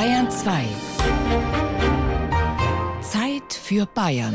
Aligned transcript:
Bayern 0.00 0.30
2. 0.30 0.64
Zeit 3.02 3.52
für 3.52 3.84
Bayern. 3.84 4.34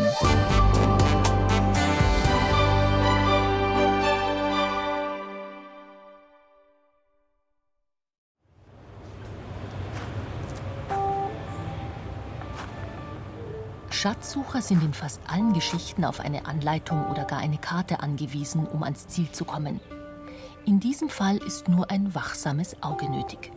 Schatzsucher 13.90 14.62
sind 14.62 14.84
in 14.84 14.94
fast 14.94 15.20
allen 15.28 15.54
Geschichten 15.54 16.06
auf 16.06 16.20
eine 16.20 16.46
Anleitung 16.46 17.08
oder 17.08 17.26
gar 17.26 17.40
eine 17.40 17.58
Karte 17.58 18.02
angewiesen, 18.02 18.68
um 18.68 18.84
ans 18.84 19.08
Ziel 19.08 19.32
zu 19.32 19.46
kommen. 19.46 19.82
In 20.68 20.80
diesem 20.80 21.10
Fall 21.10 21.38
ist 21.38 21.68
nur 21.70 21.90
ein 21.90 22.14
wachsames 22.14 22.84
Auge 22.84 23.10
nötig. 23.10 23.55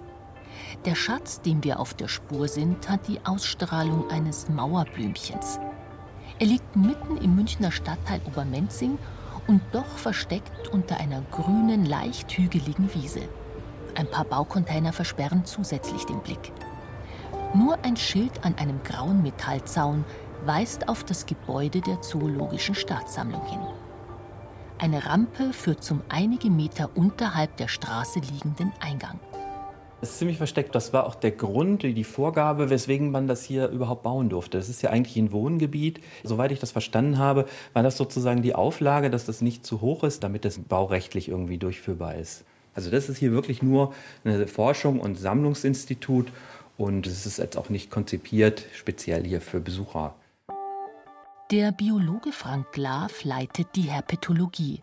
Der 0.85 0.95
Schatz, 0.95 1.41
dem 1.41 1.65
wir 1.65 1.81
auf 1.81 1.95
der 1.95 2.09
Spur 2.09 2.49
sind, 2.49 2.89
hat 2.89 3.09
die 3.09 3.21
Ausstrahlung 3.25 4.11
eines 4.11 4.49
Mauerblümchens. 4.49 5.59
Er 6.39 6.47
liegt 6.47 6.77
mitten 6.77 7.17
im 7.17 7.35
Münchner 7.35 7.73
Stadtteil 7.73 8.21
Obermenzing 8.27 8.99
und 9.47 9.61
doch 9.73 9.87
versteckt 9.97 10.69
unter 10.69 10.99
einer 10.99 11.23
grünen, 11.33 11.85
leicht 11.85 12.31
hügeligen 12.33 12.93
Wiese. 12.95 13.23
Ein 13.97 14.09
paar 14.09 14.25
Baucontainer 14.25 14.93
versperren 14.93 15.45
zusätzlich 15.45 16.05
den 16.05 16.21
Blick. 16.21 16.53
Nur 17.55 17.79
ein 17.83 17.97
Schild 17.97 18.45
an 18.45 18.55
einem 18.57 18.83
grauen 18.85 19.23
Metallzaun 19.23 20.05
weist 20.45 20.89
auf 20.89 21.03
das 21.03 21.27
Gebäude 21.27 21.81
der 21.81 22.01
Zoologischen 22.03 22.75
Staatssammlung 22.75 23.45
hin. 23.47 23.61
Eine 24.79 25.07
Rampe 25.07 25.53
führt 25.53 25.83
zum 25.83 26.03
einige 26.09 26.51
Meter 26.51 26.91
unterhalb 26.95 27.57
der 27.57 27.67
Straße 27.67 28.21
liegenden 28.21 28.73
Eingang. 28.79 29.19
Es 30.01 30.11
ist 30.11 30.19
ziemlich 30.19 30.37
versteckt. 30.39 30.75
Das 30.77 30.93
war 30.93 31.07
auch 31.07 31.17
der 31.17 31.33
Grund, 31.33 31.83
die 31.83 32.05
Vorgabe, 32.05 32.71
weswegen 32.71 33.11
man 33.11 33.27
das 33.27 33.43
hier 33.43 33.69
überhaupt 33.69 34.05
bauen 34.05 34.29
durfte. 34.29 34.57
Das 34.57 34.69
ist 34.69 34.81
ja 34.81 34.91
eigentlich 34.91 35.17
ein 35.17 35.33
Wohngebiet. 35.33 36.01
Soweit 36.23 36.53
ich 36.53 36.61
das 36.61 36.71
verstanden 36.71 37.19
habe, 37.19 37.47
war 37.73 37.83
das 37.83 37.97
sozusagen 37.97 38.43
die 38.43 38.55
Auflage, 38.55 39.11
dass 39.11 39.27
das 39.27 39.41
nicht 39.41 39.67
zu 39.67 39.81
hoch 39.81 40.05
ist, 40.05 40.23
damit 40.23 40.45
es 40.45 40.61
baurechtlich 40.61 41.29
irgendwie 41.29 41.59
durchführbar 41.59 42.15
ist. 42.15 42.45
Also 42.75 42.93
das 42.93 43.09
ist 43.09 43.19
hier 43.19 43.33
wirklich 43.33 43.61
nur 43.61 43.93
eine 44.25 44.47
Forschung 44.47 45.01
und 45.01 45.17
Sammlungsinstitut 45.17 46.29
und 46.77 47.09
es 47.09 47.27
ist 47.27 47.39
jetzt 47.39 47.57
auch 47.57 47.69
nicht 47.69 47.91
konzipiert 47.91 48.67
speziell 48.73 49.25
hier 49.25 49.41
für 49.41 49.59
Besucher. 49.59 50.15
Der 51.51 51.73
Biologe 51.73 52.31
Frank 52.31 52.71
Glav 52.71 53.25
leitet 53.25 53.75
die 53.75 53.83
Herpetologie, 53.91 54.83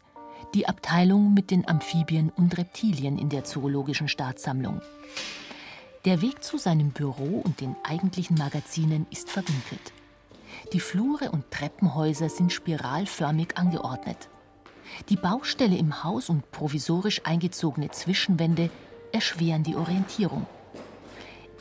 die 0.54 0.68
Abteilung 0.68 1.34
mit 1.34 1.52
den 1.52 1.68
Amphibien 1.68 2.30
und 2.30 2.58
Reptilien 2.58 3.18
in 3.18 3.30
der 3.30 3.44
Zoologischen 3.44 4.08
Staatssammlung. 4.08 4.82
Der 6.06 6.22
Weg 6.22 6.44
zu 6.44 6.58
seinem 6.58 6.92
Büro 6.92 7.42
und 7.44 7.62
den 7.62 7.76
eigentlichen 7.84 8.38
Magazinen 8.38 9.08
ist 9.10 9.30
verwinkelt. 9.30 9.92
Die 10.74 10.80
Flure 10.80 11.32
und 11.32 11.50
Treppenhäuser 11.52 12.30
sind 12.30 12.54
spiralförmig 12.54 13.58
angeordnet. 13.58 14.30
Die 15.10 15.18
Baustelle 15.18 15.76
im 15.78 16.04
Haus 16.04 16.30
und 16.30 16.52
provisorisch 16.52 17.22
eingezogene 17.26 17.90
Zwischenwände 17.90 18.70
erschweren 19.12 19.64
die 19.64 19.76
Orientierung. 19.76 20.46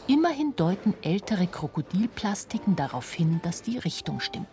Immerhin 0.06 0.54
deuten 0.56 0.92
ältere 1.00 1.46
Krokodilplastiken 1.46 2.76
darauf 2.76 3.12
hin, 3.12 3.40
dass 3.42 3.62
die 3.62 3.78
Richtung 3.78 4.20
stimmt. 4.20 4.46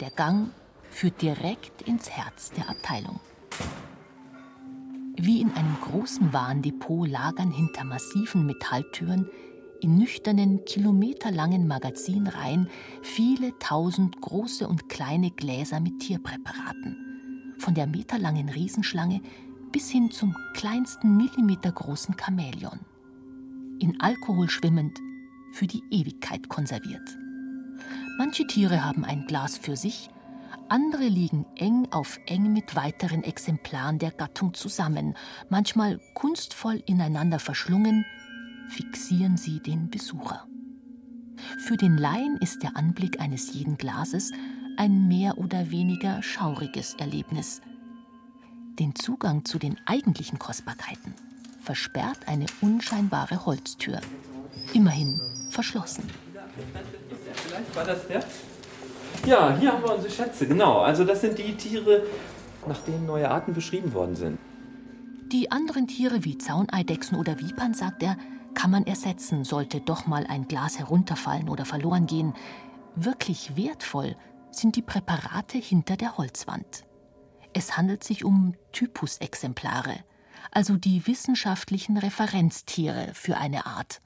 Der 0.00 0.10
Gang 0.10 0.50
führt 0.94 1.20
direkt 1.20 1.82
ins 1.82 2.08
Herz 2.08 2.52
der 2.52 2.70
Abteilung. 2.70 3.18
Wie 5.16 5.40
in 5.40 5.52
einem 5.52 5.76
großen 5.82 6.32
Warendepot 6.32 7.08
lagern 7.08 7.50
hinter 7.50 7.84
massiven 7.84 8.46
Metalltüren 8.46 9.28
in 9.80 9.98
nüchternen, 9.98 10.64
kilometerlangen 10.64 11.66
Magazinreihen 11.66 12.68
viele 13.02 13.58
tausend 13.58 14.20
große 14.20 14.66
und 14.66 14.88
kleine 14.88 15.30
Gläser 15.30 15.80
mit 15.80 15.98
Tierpräparaten. 15.98 17.54
Von 17.58 17.74
der 17.74 17.86
meterlangen 17.86 18.48
Riesenschlange 18.48 19.20
bis 19.72 19.90
hin 19.90 20.10
zum 20.10 20.36
kleinsten 20.54 21.16
millimetergroßen 21.16 22.16
Chamäleon. 22.16 22.80
In 23.80 24.00
Alkohol 24.00 24.48
schwimmend, 24.48 24.98
für 25.52 25.66
die 25.66 25.82
Ewigkeit 25.90 26.48
konserviert. 26.48 27.18
Manche 28.16 28.46
Tiere 28.46 28.84
haben 28.84 29.04
ein 29.04 29.26
Glas 29.26 29.58
für 29.58 29.76
sich, 29.76 30.08
andere 30.74 31.06
liegen 31.06 31.46
eng 31.54 31.86
auf 31.92 32.18
eng 32.26 32.52
mit 32.52 32.74
weiteren 32.74 33.22
Exemplaren 33.22 34.00
der 34.00 34.10
Gattung 34.10 34.54
zusammen, 34.54 35.16
manchmal 35.48 36.00
kunstvoll 36.14 36.82
ineinander 36.86 37.38
verschlungen, 37.38 38.04
fixieren 38.70 39.36
sie 39.36 39.60
den 39.60 39.88
Besucher. 39.88 40.48
Für 41.58 41.76
den 41.76 41.96
Laien 41.96 42.38
ist 42.38 42.64
der 42.64 42.76
Anblick 42.76 43.20
eines 43.20 43.54
jeden 43.54 43.76
Glases 43.76 44.32
ein 44.76 45.06
mehr 45.06 45.38
oder 45.38 45.70
weniger 45.70 46.20
schauriges 46.24 46.94
Erlebnis. 46.94 47.60
Den 48.80 48.96
Zugang 48.96 49.44
zu 49.44 49.60
den 49.60 49.76
eigentlichen 49.86 50.40
Kostbarkeiten 50.40 51.14
versperrt 51.60 52.26
eine 52.26 52.46
unscheinbare 52.60 53.46
Holztür, 53.46 54.00
immerhin 54.72 55.20
verschlossen. 55.50 56.10
Vielleicht 57.46 57.76
war 57.76 57.84
das 57.84 58.08
der? 58.08 58.24
Ja, 59.26 59.56
hier 59.58 59.72
haben 59.72 59.82
wir 59.82 59.94
unsere 59.94 60.12
Schätze, 60.12 60.46
genau. 60.46 60.80
Also 60.80 61.04
das 61.04 61.20
sind 61.20 61.38
die 61.38 61.54
Tiere, 61.54 62.02
nach 62.66 62.78
denen 62.80 63.06
neue 63.06 63.30
Arten 63.30 63.54
beschrieben 63.54 63.92
worden 63.92 64.16
sind. 64.16 64.38
Die 65.32 65.50
anderen 65.50 65.86
Tiere 65.86 66.24
wie 66.24 66.38
Zauneidechsen 66.38 67.18
oder 67.18 67.40
Vipern, 67.40 67.74
sagt 67.74 68.02
er, 68.02 68.16
kann 68.54 68.70
man 68.70 68.86
ersetzen, 68.86 69.44
sollte 69.44 69.80
doch 69.80 70.06
mal 70.06 70.26
ein 70.28 70.46
Glas 70.46 70.78
herunterfallen 70.78 71.48
oder 71.48 71.64
verloren 71.64 72.06
gehen. 72.06 72.34
Wirklich 72.94 73.56
wertvoll 73.56 74.16
sind 74.50 74.76
die 74.76 74.82
Präparate 74.82 75.58
hinter 75.58 75.96
der 75.96 76.16
Holzwand. 76.16 76.84
Es 77.52 77.76
handelt 77.76 78.04
sich 78.04 78.24
um 78.24 78.54
Typusexemplare, 78.72 79.96
also 80.50 80.76
die 80.76 81.06
wissenschaftlichen 81.06 81.96
Referenztiere 81.96 83.10
für 83.12 83.36
eine 83.36 83.66
Art. 83.66 84.00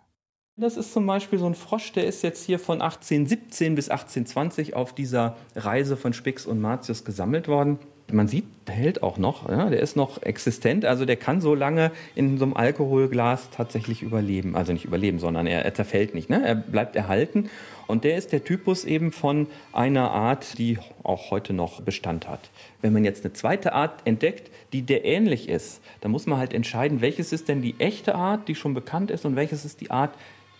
Das 0.60 0.76
ist 0.76 0.92
zum 0.92 1.06
Beispiel 1.06 1.38
so 1.38 1.46
ein 1.46 1.54
Frosch, 1.54 1.92
der 1.92 2.04
ist 2.04 2.22
jetzt 2.22 2.44
hier 2.44 2.58
von 2.58 2.82
1817 2.82 3.76
bis 3.76 3.90
1820 3.90 4.74
auf 4.74 4.92
dieser 4.92 5.36
Reise 5.54 5.96
von 5.96 6.12
Spix 6.12 6.46
und 6.46 6.60
Martius 6.60 7.04
gesammelt 7.04 7.46
worden. 7.46 7.78
Man 8.10 8.26
sieht, 8.26 8.44
der 8.66 8.74
hält 8.74 9.04
auch 9.04 9.18
noch, 9.18 9.48
ja, 9.48 9.70
der 9.70 9.78
ist 9.78 9.94
noch 9.94 10.20
existent, 10.22 10.84
also 10.84 11.04
der 11.04 11.14
kann 11.14 11.40
so 11.40 11.54
lange 11.54 11.92
in 12.16 12.38
so 12.38 12.44
einem 12.44 12.54
Alkoholglas 12.54 13.50
tatsächlich 13.50 14.02
überleben. 14.02 14.56
Also 14.56 14.72
nicht 14.72 14.84
überleben, 14.84 15.20
sondern 15.20 15.46
er, 15.46 15.64
er 15.64 15.74
zerfällt 15.74 16.14
nicht, 16.14 16.28
ne? 16.28 16.44
er 16.44 16.56
bleibt 16.56 16.96
erhalten. 16.96 17.50
Und 17.86 18.02
der 18.02 18.16
ist 18.16 18.32
der 18.32 18.42
Typus 18.42 18.84
eben 18.84 19.12
von 19.12 19.46
einer 19.72 20.10
Art, 20.10 20.58
die 20.58 20.78
auch 21.04 21.30
heute 21.30 21.52
noch 21.52 21.82
Bestand 21.82 22.28
hat. 22.28 22.50
Wenn 22.82 22.92
man 22.92 23.04
jetzt 23.04 23.24
eine 23.24 23.32
zweite 23.32 23.74
Art 23.74 24.00
entdeckt, 24.06 24.50
die 24.72 24.82
der 24.82 25.04
ähnlich 25.04 25.48
ist, 25.48 25.80
dann 26.00 26.10
muss 26.10 26.26
man 26.26 26.38
halt 26.38 26.52
entscheiden, 26.52 27.00
welches 27.00 27.32
ist 27.32 27.48
denn 27.48 27.62
die 27.62 27.76
echte 27.78 28.16
Art, 28.16 28.48
die 28.48 28.56
schon 28.56 28.74
bekannt 28.74 29.10
ist, 29.12 29.24
und 29.24 29.36
welches 29.36 29.64
ist 29.64 29.80
die 29.80 29.90
Art, 29.90 30.10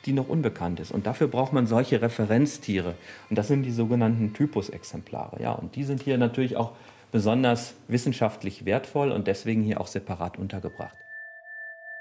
die 0.08 0.14
noch 0.14 0.28
unbekannt 0.28 0.80
ist. 0.80 0.90
Und 0.90 1.06
dafür 1.06 1.28
braucht 1.28 1.52
man 1.52 1.66
solche 1.66 2.00
Referenztiere. 2.00 2.94
Und 3.28 3.36
das 3.36 3.48
sind 3.48 3.62
die 3.62 3.70
sogenannten 3.70 4.32
Typusexemplare. 4.32 5.42
Ja, 5.42 5.52
und 5.52 5.76
die 5.76 5.84
sind 5.84 6.02
hier 6.02 6.16
natürlich 6.16 6.56
auch 6.56 6.72
besonders 7.12 7.74
wissenschaftlich 7.88 8.64
wertvoll 8.64 9.12
und 9.12 9.26
deswegen 9.26 9.62
hier 9.62 9.80
auch 9.80 9.86
separat 9.86 10.38
untergebracht. 10.38 10.96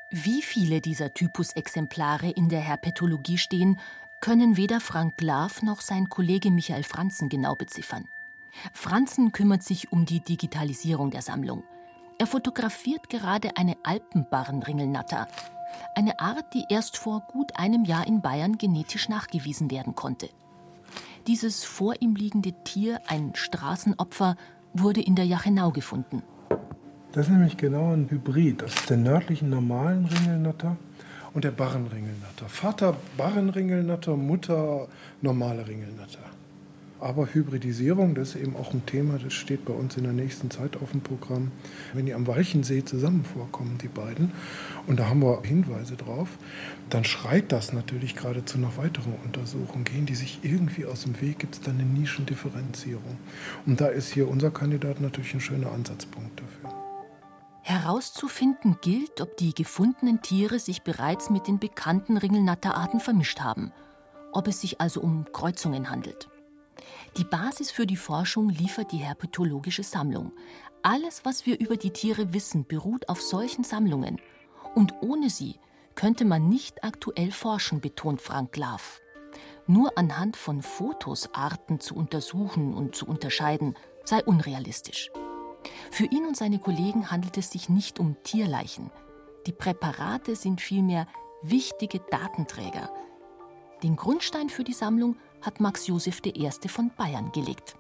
Wie 0.09 0.41
viele 0.41 0.79
dieser 0.79 1.13
Typusexemplare 1.13 2.29
in 2.29 2.47
der 2.47 2.61
Herpetologie 2.61 3.37
stehen, 3.37 3.77
können 4.21 4.55
weder 4.55 4.79
Frank 4.79 5.17
Glav 5.17 5.61
noch 5.61 5.81
sein 5.81 6.07
Kollege 6.07 6.49
Michael 6.49 6.83
Franzen 6.83 7.27
genau 7.27 7.55
beziffern. 7.55 8.05
Franzen 8.71 9.33
kümmert 9.33 9.63
sich 9.63 9.91
um 9.91 10.05
die 10.05 10.21
Digitalisierung 10.21 11.11
der 11.11 11.21
Sammlung. 11.21 11.63
Er 12.19 12.25
fotografiert 12.25 13.09
gerade 13.09 13.57
eine 13.57 13.75
Alpenbarrenringelnatter, 13.83 15.27
eine 15.95 16.19
Art, 16.19 16.53
die 16.53 16.65
erst 16.69 16.97
vor 16.97 17.21
gut 17.31 17.57
einem 17.57 17.85
Jahr 17.85 18.07
in 18.07 18.21
Bayern 18.21 18.57
genetisch 18.57 19.09
nachgewiesen 19.09 19.71
werden 19.71 19.95
konnte. 19.95 20.29
Dieses 21.27 21.63
vor 21.63 21.95
ihm 21.99 22.15
liegende 22.15 22.53
Tier, 22.63 23.01
ein 23.07 23.33
Straßenopfer, 23.35 24.35
wurde 24.73 25.01
in 25.01 25.15
der 25.15 25.25
Jachenau 25.25 25.71
gefunden. 25.71 26.23
Das 27.11 27.25
ist 27.27 27.31
nämlich 27.31 27.57
genau 27.57 27.93
ein 27.93 28.09
Hybrid 28.09 28.63
aus 28.63 28.85
der 28.87 28.97
nördlichen 28.97 29.49
normalen 29.49 30.05
Ringelnatter 30.05 30.77
und 31.33 31.43
der 31.43 31.51
Barrenringelnatter. 31.51 32.47
Vater 32.47 32.95
Barrenringelnatter, 33.17 34.15
Mutter 34.15 34.87
normale 35.21 35.67
Ringelnatter. 35.67 36.36
Aber 36.99 37.27
Hybridisierung, 37.31 38.15
das 38.15 38.29
ist 38.29 38.41
eben 38.41 38.55
auch 38.55 38.73
ein 38.73 38.85
Thema, 38.87 39.19
das 39.19 39.33
steht 39.33 39.65
bei 39.65 39.73
uns 39.73 39.97
in 39.97 40.03
der 40.03 40.13
nächsten 40.13 40.49
Zeit 40.49 40.77
auf 40.77 40.91
dem 40.91 41.01
Programm. 41.01 41.51
Wenn 41.93 42.07
die 42.07 42.13
am 42.13 42.25
Walchensee 42.25 42.83
zusammen 42.83 43.23
vorkommen, 43.23 43.77
die 43.81 43.87
beiden, 43.87 44.31
und 44.87 44.99
da 44.99 45.07
haben 45.07 45.21
wir 45.21 45.43
Hinweise 45.43 45.95
drauf, 45.95 46.29
dann 46.89 47.03
schreit 47.03 47.51
das 47.51 47.71
natürlich 47.71 48.15
geradezu 48.15 48.57
nach 48.57 48.77
weiteren 48.77 49.13
Untersuchungen. 49.23 49.83
Gehen 49.83 50.07
die 50.07 50.15
sich 50.15 50.39
irgendwie 50.41 50.85
aus 50.85 51.03
dem 51.03 51.21
Weg, 51.21 51.37
gibt 51.37 51.55
es 51.55 51.61
dann 51.61 51.75
eine 51.75 51.83
Nischendifferenzierung. 51.83 53.17
Und 53.67 53.79
da 53.79 53.87
ist 53.87 54.11
hier 54.11 54.27
unser 54.27 54.49
Kandidat 54.49 54.99
natürlich 54.99 55.35
ein 55.35 55.41
schöner 55.41 55.71
Ansatzpunkt 55.71 56.39
dafür. 56.39 56.75
Herauszufinden 57.61 58.77
gilt, 58.81 59.21
ob 59.21 59.37
die 59.37 59.53
gefundenen 59.53 60.21
Tiere 60.21 60.57
sich 60.57 60.83
bereits 60.83 61.29
mit 61.29 61.47
den 61.47 61.59
bekannten 61.59 62.17
Ringelnatterarten 62.17 63.01
vermischt 63.01 63.41
haben, 63.41 63.71
ob 64.31 64.47
es 64.47 64.61
sich 64.61 64.79
also 64.81 65.01
um 65.01 65.25
Kreuzungen 65.33 65.89
handelt. 65.89 66.29
Die 67.17 67.23
Basis 67.23 67.71
für 67.71 67.87
die 67.87 67.97
Forschung 67.97 68.49
liefert 68.49 68.91
die 68.91 68.97
herpetologische 68.97 69.81
Sammlung. 69.81 70.33
Alles, 70.83 71.25
was 71.25 71.47
wir 71.47 71.59
über 71.59 71.75
die 71.75 71.89
Tiere 71.89 72.31
wissen, 72.31 72.67
beruht 72.67 73.09
auf 73.09 73.23
solchen 73.23 73.63
Sammlungen. 73.63 74.21
Und 74.75 74.93
ohne 75.01 75.31
sie 75.31 75.55
könnte 75.95 76.25
man 76.25 76.47
nicht 76.47 76.83
aktuell 76.83 77.31
forschen, 77.31 77.81
betont 77.81 78.21
Frank 78.21 78.55
Laff. 78.55 79.01
Nur 79.65 79.97
anhand 79.97 80.37
von 80.37 80.61
Fotos 80.61 81.33
Arten 81.33 81.79
zu 81.79 81.95
untersuchen 81.95 82.75
und 82.75 82.95
zu 82.95 83.07
unterscheiden, 83.07 83.73
sei 84.05 84.23
unrealistisch. 84.23 85.09
Für 85.89 86.05
ihn 86.05 86.27
und 86.27 86.37
seine 86.37 86.59
Kollegen 86.59 87.09
handelt 87.09 87.35
es 87.39 87.49
sich 87.49 87.67
nicht 87.67 87.99
um 87.99 88.15
Tierleichen. 88.21 88.91
Die 89.47 89.53
Präparate 89.53 90.35
sind 90.35 90.61
vielmehr 90.61 91.07
wichtige 91.41 91.99
Datenträger. 92.11 92.91
Den 93.81 93.95
Grundstein 93.95 94.49
für 94.49 94.63
die 94.63 94.73
Sammlung 94.73 95.17
hat 95.47 95.61
Max 95.61 95.87
Josef 95.87 96.21
I. 96.25 96.49
von 96.67 96.91
Bayern 96.97 97.31
gelegt. 97.31 97.77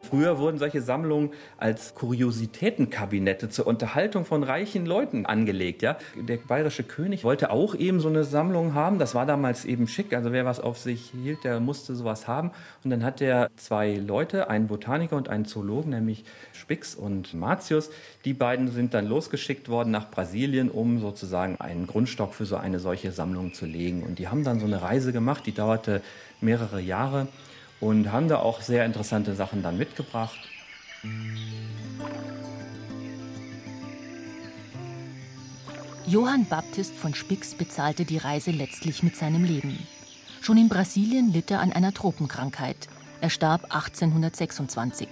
Früher 0.00 0.38
wurden 0.38 0.58
solche 0.58 0.82
Sammlungen 0.82 1.30
als 1.56 1.94
Kuriositätenkabinette 1.94 3.48
zur 3.48 3.66
Unterhaltung 3.66 4.26
von 4.26 4.42
reichen 4.42 4.84
Leuten 4.84 5.24
angelegt. 5.24 5.82
Ja? 5.82 5.96
Der 6.14 6.36
bayerische 6.36 6.82
König 6.82 7.24
wollte 7.24 7.50
auch 7.50 7.74
eben 7.74 8.00
so 8.00 8.08
eine 8.08 8.24
Sammlung 8.24 8.74
haben. 8.74 8.98
Das 8.98 9.14
war 9.14 9.24
damals 9.24 9.64
eben 9.64 9.88
schick. 9.88 10.12
Also 10.12 10.30
wer 10.30 10.44
was 10.44 10.60
auf 10.60 10.78
sich 10.78 11.10
hielt, 11.10 11.42
der 11.42 11.58
musste 11.58 11.96
sowas 11.96 12.28
haben. 12.28 12.50
Und 12.84 12.90
dann 12.90 13.02
hat 13.02 13.22
er 13.22 13.48
zwei 13.56 13.94
Leute, 13.94 14.50
einen 14.50 14.66
Botaniker 14.66 15.16
und 15.16 15.30
einen 15.30 15.46
Zoologen, 15.46 15.90
nämlich 15.90 16.24
Spix 16.52 16.94
und 16.94 17.32
Martius. 17.32 17.90
Die 18.26 18.34
beiden 18.34 18.70
sind 18.70 18.92
dann 18.92 19.06
losgeschickt 19.06 19.70
worden 19.70 19.90
nach 19.90 20.10
Brasilien, 20.10 20.70
um 20.70 21.00
sozusagen 21.00 21.56
einen 21.60 21.86
Grundstock 21.86 22.34
für 22.34 22.44
so 22.44 22.56
eine 22.56 22.78
solche 22.78 23.10
Sammlung 23.10 23.54
zu 23.54 23.64
legen. 23.64 24.02
Und 24.02 24.18
die 24.18 24.28
haben 24.28 24.44
dann 24.44 24.60
so 24.60 24.66
eine 24.66 24.82
Reise 24.82 25.12
gemacht, 25.12 25.46
die 25.46 25.52
dauerte 25.52 26.02
mehrere 26.44 26.80
Jahre 26.80 27.28
und 27.80 28.12
haben 28.12 28.28
da 28.28 28.38
auch 28.38 28.60
sehr 28.60 28.84
interessante 28.84 29.34
Sachen 29.34 29.62
dann 29.62 29.76
mitgebracht. 29.76 30.38
Johann 36.06 36.46
Baptist 36.46 36.94
von 36.94 37.14
Spix 37.14 37.54
bezahlte 37.54 38.04
die 38.04 38.18
Reise 38.18 38.50
letztlich 38.50 39.02
mit 39.02 39.16
seinem 39.16 39.42
Leben. 39.42 39.78
Schon 40.42 40.58
in 40.58 40.68
Brasilien 40.68 41.32
litt 41.32 41.50
er 41.50 41.60
an 41.60 41.72
einer 41.72 41.94
Tropenkrankheit. 41.94 42.76
Er 43.22 43.30
starb 43.30 43.64
1826. 43.64 45.08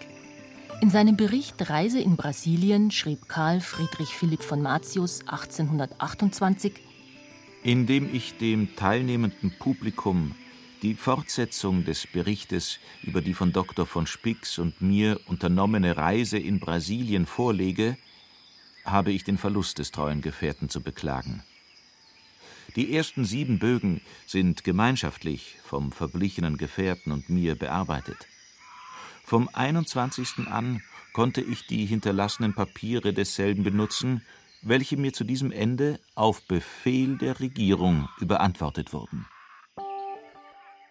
In 0.82 0.90
seinem 0.90 1.16
Bericht 1.16 1.70
Reise 1.70 2.00
in 2.00 2.16
Brasilien 2.16 2.90
schrieb 2.90 3.28
Karl 3.28 3.60
Friedrich 3.60 4.10
Philipp 4.10 4.42
von 4.42 4.60
Martius 4.60 5.20
1828 5.20 6.72
Indem 7.62 8.12
ich 8.12 8.36
dem 8.36 8.74
teilnehmenden 8.76 9.52
Publikum 9.58 10.34
die 10.82 10.94
Fortsetzung 10.94 11.84
des 11.84 12.08
Berichtes 12.08 12.80
über 13.02 13.20
die 13.20 13.34
von 13.34 13.52
Dr. 13.52 13.86
von 13.86 14.06
Spix 14.06 14.58
und 14.58 14.82
mir 14.82 15.20
unternommene 15.26 15.96
Reise 15.96 16.38
in 16.38 16.58
Brasilien 16.58 17.24
vorlege, 17.26 17.96
habe 18.84 19.12
ich 19.12 19.22
den 19.22 19.38
Verlust 19.38 19.78
des 19.78 19.92
treuen 19.92 20.22
Gefährten 20.22 20.68
zu 20.68 20.80
beklagen. 20.80 21.44
Die 22.74 22.96
ersten 22.96 23.24
sieben 23.24 23.60
Bögen 23.60 24.00
sind 24.26 24.64
gemeinschaftlich 24.64 25.56
vom 25.62 25.92
verblichenen 25.92 26.56
Gefährten 26.56 27.12
und 27.12 27.28
mir 27.28 27.54
bearbeitet. 27.54 28.26
Vom 29.24 29.48
21. 29.52 30.48
an 30.48 30.82
konnte 31.12 31.42
ich 31.42 31.66
die 31.66 31.86
hinterlassenen 31.86 32.54
Papiere 32.54 33.12
desselben 33.12 33.62
benutzen, 33.62 34.22
welche 34.62 34.96
mir 34.96 35.12
zu 35.12 35.22
diesem 35.24 35.52
Ende 35.52 36.00
auf 36.14 36.42
Befehl 36.46 37.18
der 37.18 37.38
Regierung 37.40 38.08
überantwortet 38.18 38.92
wurden. 38.92 39.26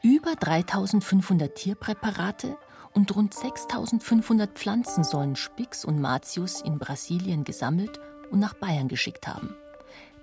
Über 0.04 0.34
3500 0.34 1.54
Tierpräparate 1.54 2.58
und 2.96 3.16
rund 3.16 3.36
6500 3.36 4.50
Pflanzen 4.58 5.04
sollen 5.04 5.36
Spix 5.36 5.86
und 5.86 6.02
Martius 6.02 6.60
in 6.62 6.80
Brasilien 6.80 7.44
gesammelt 7.44 8.00
und 8.32 8.40
nach 8.40 8.56
Bayern 8.56 8.88
geschickt 8.88 9.28
haben. 9.28 9.56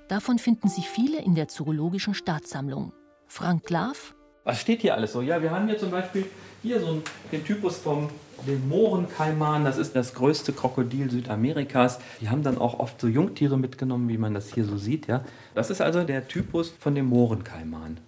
Davon 0.08 0.40
finden 0.40 0.68
sich 0.68 0.88
viele 0.88 1.22
in 1.22 1.36
der 1.36 1.46
Zoologischen 1.46 2.14
Staatssammlung. 2.14 2.92
Frank 3.28 3.62
Glav. 3.66 4.16
Was 4.42 4.60
steht 4.60 4.80
hier 4.80 4.96
alles 4.96 5.12
so? 5.12 5.22
Ja, 5.22 5.40
wir 5.42 5.52
haben 5.52 5.68
hier 5.68 5.78
zum 5.78 5.92
Beispiel 5.92 6.26
hier 6.60 6.80
so 6.80 7.00
den 7.30 7.44
Typus 7.44 7.76
vom 7.76 8.08
den 8.48 8.68
Mohrenkaiman. 8.68 9.64
Das 9.64 9.78
ist 9.78 9.94
das 9.94 10.12
größte 10.12 10.52
Krokodil 10.52 11.08
Südamerikas. 11.08 12.00
Die 12.20 12.28
haben 12.28 12.42
dann 12.42 12.58
auch 12.58 12.80
oft 12.80 13.00
so 13.00 13.06
Jungtiere 13.06 13.56
mitgenommen, 13.56 14.08
wie 14.08 14.18
man 14.18 14.34
das 14.34 14.52
hier 14.52 14.64
so 14.64 14.76
sieht. 14.76 15.06
Ja. 15.06 15.24
Das 15.54 15.70
ist 15.70 15.80
also 15.80 16.02
der 16.02 16.26
Typus 16.26 16.72
von 16.80 16.96
dem 16.96 17.06
Mohrenkaiman 17.06 17.98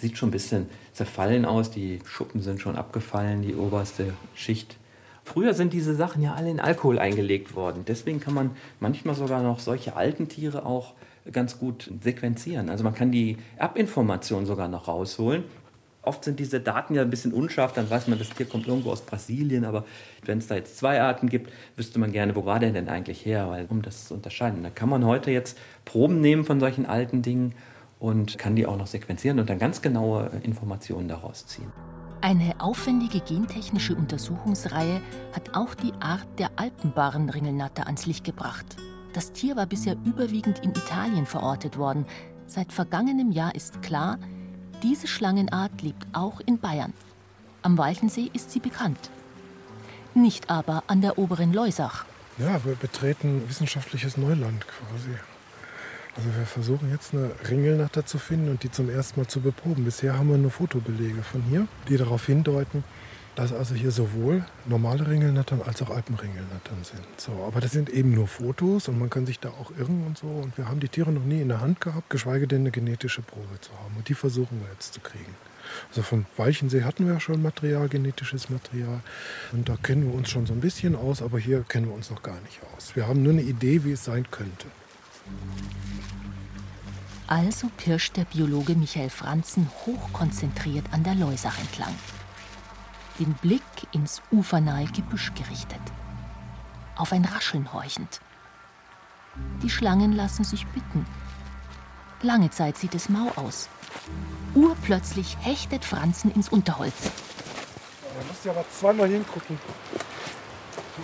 sieht 0.00 0.18
schon 0.18 0.28
ein 0.28 0.32
bisschen 0.32 0.66
zerfallen 0.92 1.44
aus. 1.44 1.70
Die 1.70 2.00
Schuppen 2.04 2.40
sind 2.40 2.60
schon 2.60 2.76
abgefallen, 2.76 3.42
die 3.42 3.54
oberste 3.54 4.14
Schicht. 4.34 4.76
Früher 5.24 5.52
sind 5.52 5.72
diese 5.72 5.94
Sachen 5.94 6.22
ja 6.22 6.34
alle 6.34 6.50
in 6.50 6.60
Alkohol 6.60 6.98
eingelegt 6.98 7.54
worden. 7.54 7.84
Deswegen 7.86 8.18
kann 8.20 8.34
man 8.34 8.50
manchmal 8.80 9.14
sogar 9.14 9.42
noch 9.42 9.60
solche 9.60 9.94
alten 9.94 10.28
Tiere 10.28 10.64
auch 10.64 10.94
ganz 11.32 11.58
gut 11.58 11.90
sequenzieren. 12.02 12.70
Also 12.70 12.84
man 12.84 12.94
kann 12.94 13.12
die 13.12 13.36
Erbinformation 13.56 14.46
sogar 14.46 14.68
noch 14.68 14.88
rausholen. 14.88 15.44
Oft 16.00 16.24
sind 16.24 16.40
diese 16.40 16.60
Daten 16.60 16.94
ja 16.94 17.02
ein 17.02 17.10
bisschen 17.10 17.34
unscharf, 17.34 17.74
dann 17.74 17.90
weiß 17.90 18.08
man, 18.08 18.18
das 18.18 18.30
Tier 18.30 18.46
kommt 18.46 18.66
irgendwo 18.66 18.90
aus 18.90 19.02
Brasilien, 19.02 19.66
aber 19.66 19.84
wenn 20.24 20.38
es 20.38 20.46
da 20.46 20.54
jetzt 20.54 20.78
zwei 20.78 21.02
Arten 21.02 21.28
gibt, 21.28 21.52
wüsste 21.76 21.98
man 21.98 22.12
gerne, 22.12 22.34
wo 22.34 22.46
war 22.46 22.60
der 22.60 22.70
denn 22.70 22.88
eigentlich 22.88 23.26
her, 23.26 23.50
weil, 23.50 23.66
um 23.68 23.82
das 23.82 24.08
zu 24.08 24.14
unterscheiden. 24.14 24.62
Da 24.62 24.70
kann 24.70 24.88
man 24.88 25.04
heute 25.04 25.30
jetzt 25.30 25.58
Proben 25.84 26.22
nehmen 26.22 26.44
von 26.44 26.60
solchen 26.60 26.86
alten 26.86 27.20
Dingen 27.20 27.54
und 27.98 28.38
kann 28.38 28.56
die 28.56 28.66
auch 28.66 28.76
noch 28.76 28.86
sequenzieren 28.86 29.38
und 29.38 29.50
dann 29.50 29.58
ganz 29.58 29.82
genaue 29.82 30.30
Informationen 30.42 31.08
daraus 31.08 31.46
ziehen. 31.46 31.72
Eine 32.20 32.54
aufwendige 32.58 33.20
gentechnische 33.20 33.94
Untersuchungsreihe 33.94 35.00
hat 35.32 35.54
auch 35.54 35.74
die 35.74 35.92
Art 36.00 36.26
der 36.38 36.50
Alpenbarenringelnatter 36.56 37.86
ans 37.86 38.06
Licht 38.06 38.24
gebracht. 38.24 38.76
Das 39.12 39.32
Tier 39.32 39.56
war 39.56 39.66
bisher 39.66 39.96
überwiegend 40.04 40.58
in 40.60 40.70
Italien 40.70 41.26
verortet 41.26 41.78
worden. 41.78 42.06
Seit 42.46 42.72
vergangenem 42.72 43.30
Jahr 43.30 43.54
ist 43.54 43.82
klar, 43.82 44.18
diese 44.82 45.06
Schlangenart 45.06 45.80
lebt 45.82 46.06
auch 46.12 46.40
in 46.40 46.58
Bayern. 46.58 46.92
Am 47.62 47.78
Walchensee 47.78 48.30
ist 48.32 48.50
sie 48.50 48.60
bekannt. 48.60 49.10
Nicht 50.14 50.50
aber 50.50 50.84
an 50.88 51.00
der 51.00 51.18
oberen 51.18 51.52
Leusach. 51.52 52.04
Ja, 52.38 52.64
wir 52.64 52.74
betreten 52.74 53.48
wissenschaftliches 53.48 54.16
Neuland 54.16 54.66
quasi. 54.66 55.10
Also 56.18 56.30
wir 56.36 56.46
versuchen 56.46 56.90
jetzt 56.90 57.14
eine 57.14 57.30
Ringelnatter 57.48 58.04
zu 58.04 58.18
finden 58.18 58.50
und 58.50 58.64
die 58.64 58.72
zum 58.72 58.90
ersten 58.90 59.20
Mal 59.20 59.28
zu 59.28 59.40
beproben. 59.40 59.84
Bisher 59.84 60.18
haben 60.18 60.28
wir 60.28 60.36
nur 60.36 60.50
Fotobelege 60.50 61.22
von 61.22 61.42
hier, 61.42 61.68
die 61.88 61.96
darauf 61.96 62.26
hindeuten, 62.26 62.82
dass 63.36 63.52
also 63.52 63.76
hier 63.76 63.92
sowohl 63.92 64.44
normale 64.66 65.06
Ringelnattern 65.06 65.62
als 65.62 65.80
auch 65.80 65.90
Alpenringelnattern 65.90 66.82
sind. 66.82 67.04
So, 67.18 67.44
aber 67.46 67.60
das 67.60 67.70
sind 67.70 67.88
eben 67.88 68.14
nur 68.14 68.26
Fotos 68.26 68.88
und 68.88 68.98
man 68.98 69.10
kann 69.10 69.26
sich 69.26 69.38
da 69.38 69.50
auch 69.50 69.70
irren 69.78 70.04
und 70.08 70.18
so. 70.18 70.26
Und 70.26 70.58
wir 70.58 70.68
haben 70.68 70.80
die 70.80 70.88
Tiere 70.88 71.12
noch 71.12 71.22
nie 71.22 71.40
in 71.40 71.50
der 71.50 71.60
Hand 71.60 71.80
gehabt, 71.80 72.10
geschweige 72.10 72.48
denn 72.48 72.62
eine 72.62 72.72
genetische 72.72 73.22
Probe 73.22 73.60
zu 73.60 73.70
haben. 73.74 73.94
Und 73.96 74.08
die 74.08 74.14
versuchen 74.14 74.60
wir 74.60 74.66
jetzt 74.72 74.94
zu 74.94 75.00
kriegen. 75.00 75.36
Also 75.90 76.02
vom 76.02 76.26
Walchensee 76.36 76.82
hatten 76.82 77.06
wir 77.06 77.14
ja 77.14 77.20
schon 77.20 77.42
Material, 77.42 77.88
genetisches 77.88 78.50
Material. 78.50 79.02
Und 79.52 79.68
da 79.68 79.76
kennen 79.76 80.04
wir 80.04 80.14
uns 80.14 80.30
schon 80.30 80.46
so 80.46 80.52
ein 80.52 80.60
bisschen 80.60 80.96
aus, 80.96 81.22
aber 81.22 81.38
hier 81.38 81.62
kennen 81.62 81.86
wir 81.86 81.94
uns 81.94 82.10
noch 82.10 82.24
gar 82.24 82.40
nicht 82.40 82.58
aus. 82.74 82.96
Wir 82.96 83.06
haben 83.06 83.22
nur 83.22 83.34
eine 83.34 83.42
Idee, 83.42 83.84
wie 83.84 83.92
es 83.92 84.04
sein 84.04 84.26
könnte. 84.32 84.66
Also 87.26 87.68
pirscht 87.76 88.16
der 88.16 88.24
Biologe 88.24 88.74
Michael 88.74 89.10
Franzen 89.10 89.70
hochkonzentriert 89.84 90.86
an 90.92 91.04
der 91.04 91.14
Leusach 91.14 91.58
entlang. 91.58 91.94
Den 93.18 93.34
Blick 93.34 93.62
ins 93.92 94.22
ufernahe 94.32 94.86
Gebüsch 94.86 95.32
gerichtet. 95.34 95.80
Auf 96.96 97.12
ein 97.12 97.26
Rascheln 97.26 97.72
horchend. 97.72 98.20
Die 99.62 99.68
Schlangen 99.68 100.12
lassen 100.12 100.44
sich 100.44 100.66
bitten. 100.68 101.04
Lange 102.22 102.50
Zeit 102.50 102.78
sieht 102.78 102.94
es 102.94 103.08
mau 103.08 103.30
aus. 103.36 103.68
Urplötzlich 104.54 105.36
hechtet 105.40 105.84
Franzen 105.84 106.32
ins 106.32 106.48
Unterholz. 106.48 107.10
Da 108.02 108.26
musst 108.26 108.44
du 108.44 108.50
aber 108.50 108.64
zweimal 108.70 109.08
hingucken. 109.08 109.58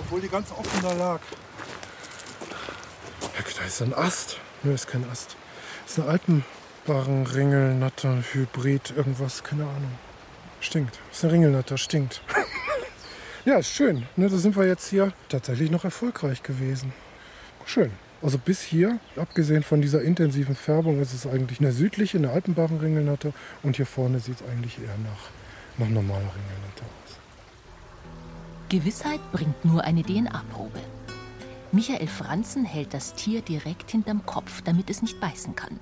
Obwohl 0.01 0.21
die 0.23 0.29
ganz 0.29 0.51
offen 0.51 0.83
da 0.83 0.93
lag. 0.95 1.21
Da 3.57 3.65
ist 3.65 3.81
ein 3.83 3.95
Ast. 3.95 4.39
Nö, 4.63 4.75
ist 4.75 4.87
kein 4.89 5.09
Ast. 5.11 5.37
Ist 5.87 6.01
eine 6.01 6.09
Alpenbarrenringelnatter, 6.09 8.23
Hybrid, 8.33 8.93
irgendwas, 8.97 9.45
keine 9.45 9.65
Ahnung. 9.65 9.93
Stinkt. 10.61 10.99
Ist 11.13 11.25
eine 11.25 11.35
Ringelnatter, 11.35 11.79
stinkt. 11.79 12.23
ja, 13.45 13.59
ist 13.59 13.69
schön. 13.69 14.07
Ne, 14.17 14.29
da 14.29 14.39
sind 14.39 14.57
wir 14.57 14.67
jetzt 14.67 14.89
hier 14.89 15.13
tatsächlich 15.29 15.71
noch 15.71 15.85
erfolgreich 15.85 16.43
gewesen. 16.43 16.93
Schön. 17.65 17.93
Also 18.23 18.39
bis 18.39 18.63
hier, 18.63 18.99
abgesehen 19.17 19.63
von 19.63 19.81
dieser 19.83 20.03
intensiven 20.03 20.57
Färbung, 20.57 21.01
ist 21.01 21.13
es 21.13 21.27
eigentlich 21.27 21.61
eine 21.61 21.73
südliche, 21.73 22.19
eine 22.19 22.31
Alpenbarrenringelnatter. 22.31 23.33
Und 23.63 23.77
hier 23.77 23.87
vorne 23.87 24.19
sieht 24.19 24.41
es 24.41 24.49
eigentlich 24.49 24.79
eher 24.79 24.97
nach, 25.05 25.79
nach 25.79 25.89
normaler 25.89 26.19
Ringelnatter 26.19 26.87
aus. 26.87 27.19
Gewissheit 28.71 29.21
bringt 29.31 29.65
nur 29.65 29.85
eine 29.85 30.03
DNA-Probe. 30.03 30.81
Michael 31.75 32.07
Franzen 32.07 32.65
hält 32.65 32.95
das 32.95 33.15
Tier 33.15 33.43
direkt 33.43 33.91
hinterm 33.91 34.25
Kopf, 34.25 34.63
damit 34.63 34.91
es 34.91 35.03
nicht 35.03 35.19
beißen 35.19 35.57
kann. 35.57 35.81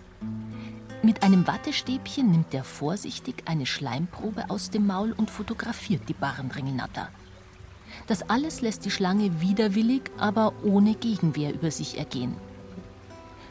Mit 1.03 1.23
einem 1.23 1.47
Wattestäbchen 1.47 2.31
nimmt 2.31 2.55
er 2.55 2.65
vorsichtig 2.65 3.43
eine 3.45 3.67
Schleimprobe 3.67 4.49
aus 4.49 4.71
dem 4.71 4.87
Maul 4.87 5.13
und 5.13 5.31
fotografiert 5.31 6.09
die 6.09 6.15
Barrenringelnatter. 6.15 7.11
Das 8.07 8.23
alles 8.31 8.63
lässt 8.63 8.87
die 8.87 8.91
Schlange 8.91 9.43
widerwillig, 9.43 10.05
aber 10.17 10.55
ohne 10.65 10.95
Gegenwehr 10.95 11.53
über 11.53 11.71
sich 11.71 11.99
ergehen. 11.99 12.35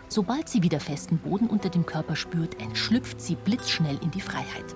Sobald 0.09 0.49
sie 0.49 0.63
wieder 0.63 0.79
festen 0.79 1.19
Boden 1.19 1.45
unter 1.45 1.69
dem 1.69 1.85
Körper 1.85 2.15
spürt, 2.15 2.59
entschlüpft 2.59 3.21
sie 3.21 3.35
blitzschnell 3.35 3.99
in 4.01 4.09
die 4.09 4.19
Freiheit. 4.19 4.75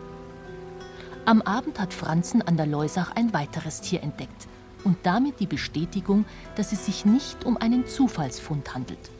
Am 1.25 1.41
Abend 1.41 1.79
hat 1.79 1.95
Franzen 1.95 2.43
an 2.43 2.57
der 2.57 2.67
Leusach 2.67 3.15
ein 3.15 3.33
weiteres 3.33 3.81
Tier 3.81 4.03
entdeckt 4.03 4.47
und 4.85 4.97
damit 5.03 5.41
die 5.41 5.47
Bestätigung, 5.47 6.23
dass 6.55 6.71
es 6.71 6.85
sich 6.85 7.03
nicht 7.03 7.43
um 7.43 7.57
einen 7.57 7.85
Zufallsfund 7.85 8.73
handelt. 8.73 9.11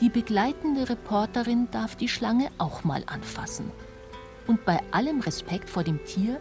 Die 0.00 0.10
begleitende 0.10 0.88
Reporterin 0.88 1.68
darf 1.72 1.96
die 1.96 2.08
Schlange 2.08 2.50
auch 2.58 2.84
mal 2.84 3.02
anfassen. 3.06 3.72
Und 4.46 4.64
bei 4.64 4.80
allem 4.92 5.20
Respekt 5.20 5.68
vor 5.68 5.82
dem 5.82 6.04
Tier 6.04 6.40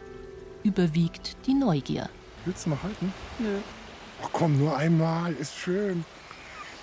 überwiegt 0.64 1.36
die 1.48 1.56
Neugier. 1.56 2.10
Willst 2.46 2.66
du 2.66 2.70
mal 2.70 2.84
halten? 2.84 3.12
Nö. 3.40 3.58
Ach 4.24 4.30
komm, 4.32 4.60
nur 4.60 4.78
einmal, 4.78 5.34
ist 5.34 5.56
schön. 5.56 6.06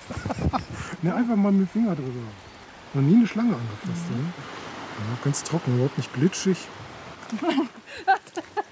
ne, 1.03 1.15
einfach 1.15 1.37
mal 1.37 1.53
mit 1.53 1.69
dem 1.69 1.69
Finger 1.69 1.95
drüber. 1.95 2.11
Noch 2.93 3.03
nie 3.03 3.17
eine 3.17 3.27
Schlange 3.27 3.55
angefasst, 3.55 4.11
mhm. 4.11 4.17
ne? 4.17 4.33
Ja, 4.99 5.25
ganz 5.25 5.43
trocken, 5.43 5.75
überhaupt 5.75 5.97
nicht 5.97 6.13
glitschig. 6.13 6.59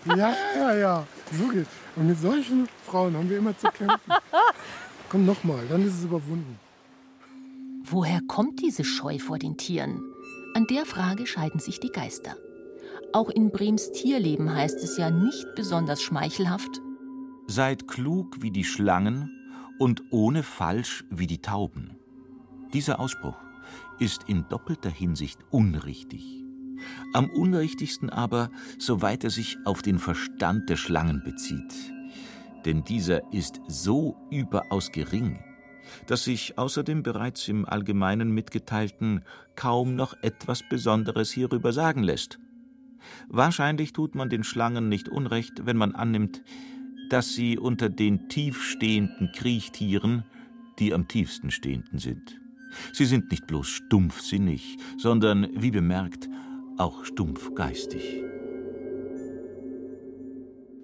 Ja, 0.05 0.35
ja, 0.57 0.75
ja. 0.75 1.07
So 1.33 1.49
geht's. 1.49 1.71
Und 1.97 2.07
mit 2.07 2.19
solchen 2.19 2.69
Frauen 2.87 3.17
haben 3.17 3.29
wir 3.29 3.39
immer 3.39 3.57
zu 3.57 3.69
kämpfen. 3.69 4.13
Komm 5.09 5.27
nochmal, 5.27 5.67
dann 5.69 5.87
ist 5.87 5.99
es 5.99 6.05
überwunden. 6.05 6.59
Woher 7.85 8.21
kommt 8.27 8.61
diese 8.61 8.85
Scheu 8.85 9.19
vor 9.19 9.39
den 9.39 9.57
Tieren? 9.57 10.01
An 10.55 10.67
der 10.67 10.87
Frage 10.87 11.27
scheiden 11.27 11.61
sich 11.61 11.81
die 11.81 11.91
Geister. 11.91 12.37
Auch 13.13 13.29
in 13.29 13.51
Brems 13.51 13.93
Tierleben 13.93 14.55
heißt 14.55 14.83
es 14.83 14.97
ja 14.97 15.11
nicht 15.11 15.47
besonders 15.55 16.01
schmeichelhaft. 16.01 16.81
Seid 17.47 17.89
klug 17.89 18.41
wie 18.41 18.51
die 18.51 18.65
Schlangen 18.65 19.31
und 19.79 20.03
ohne 20.11 20.43
falsch 20.43 21.05
wie 21.11 21.27
die 21.27 21.43
Tauben. 21.43 21.97
Dieser 22.73 23.01
Ausspruch 23.01 23.37
ist 23.99 24.23
in 24.29 24.47
doppelter 24.49 24.91
Hinsicht 24.91 25.39
unrichtig. 25.51 26.42
Am 27.13 27.31
unrichtigsten 27.31 28.11
aber, 28.11 28.51
soweit 28.79 29.25
er 29.25 29.31
sich 29.31 29.59
auf 29.65 29.83
den 29.83 29.99
Verstand 29.99 30.69
der 30.69 30.77
Schlangen 30.77 31.23
bezieht. 31.25 31.75
Denn 32.65 32.85
dieser 32.85 33.33
ist 33.33 33.61
so 33.69 34.17
überaus 34.31 34.93
gering, 34.93 35.39
dass 36.07 36.25
sich 36.25 36.59
außer 36.59 36.85
dem 36.85 37.03
bereits 37.03 37.49
im 37.49 37.67
Allgemeinen 37.67 38.31
mitgeteilten 38.31 39.25
kaum 39.57 39.95
noch 39.95 40.15
etwas 40.23 40.63
Besonderes 40.69 41.33
hierüber 41.33 41.73
sagen 41.73 42.03
lässt. 42.03 42.39
Wahrscheinlich 43.29 43.93
tut 43.93 44.15
man 44.15 44.31
den 44.31 44.45
Schlangen 44.45 44.89
nicht 44.89 45.09
Unrecht, 45.09 45.67
wenn 45.67 45.77
man 45.77 45.95
annimmt, 45.95 46.43
dass 47.11 47.35
sie 47.35 47.59
unter 47.59 47.89
den 47.89 48.29
tiefstehenden 48.29 49.33
Kriechtieren 49.33 50.25
die 50.79 50.95
am 50.95 51.09
tiefsten 51.09 51.51
stehenden 51.51 51.99
sind. 51.99 52.41
Sie 52.93 53.05
sind 53.05 53.31
nicht 53.31 53.47
bloß 53.47 53.69
stumpfsinnig, 53.69 54.79
sondern, 54.97 55.49
wie 55.55 55.71
bemerkt, 55.71 56.29
auch 56.79 57.05
stumpfgeistig. 57.05 58.23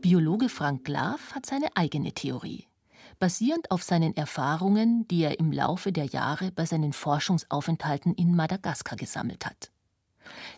Biologe 0.00 0.48
Frank 0.48 0.84
Glav 0.84 1.34
hat 1.34 1.46
seine 1.46 1.76
eigene 1.76 2.12
Theorie. 2.12 2.66
Basierend 3.18 3.70
auf 3.70 3.82
seinen 3.82 4.16
Erfahrungen, 4.16 5.08
die 5.08 5.22
er 5.22 5.40
im 5.40 5.50
Laufe 5.50 5.90
der 5.90 6.04
Jahre 6.04 6.52
bei 6.52 6.66
seinen 6.66 6.92
Forschungsaufenthalten 6.92 8.14
in 8.14 8.36
Madagaskar 8.36 8.96
gesammelt 8.96 9.44
hat. 9.44 9.72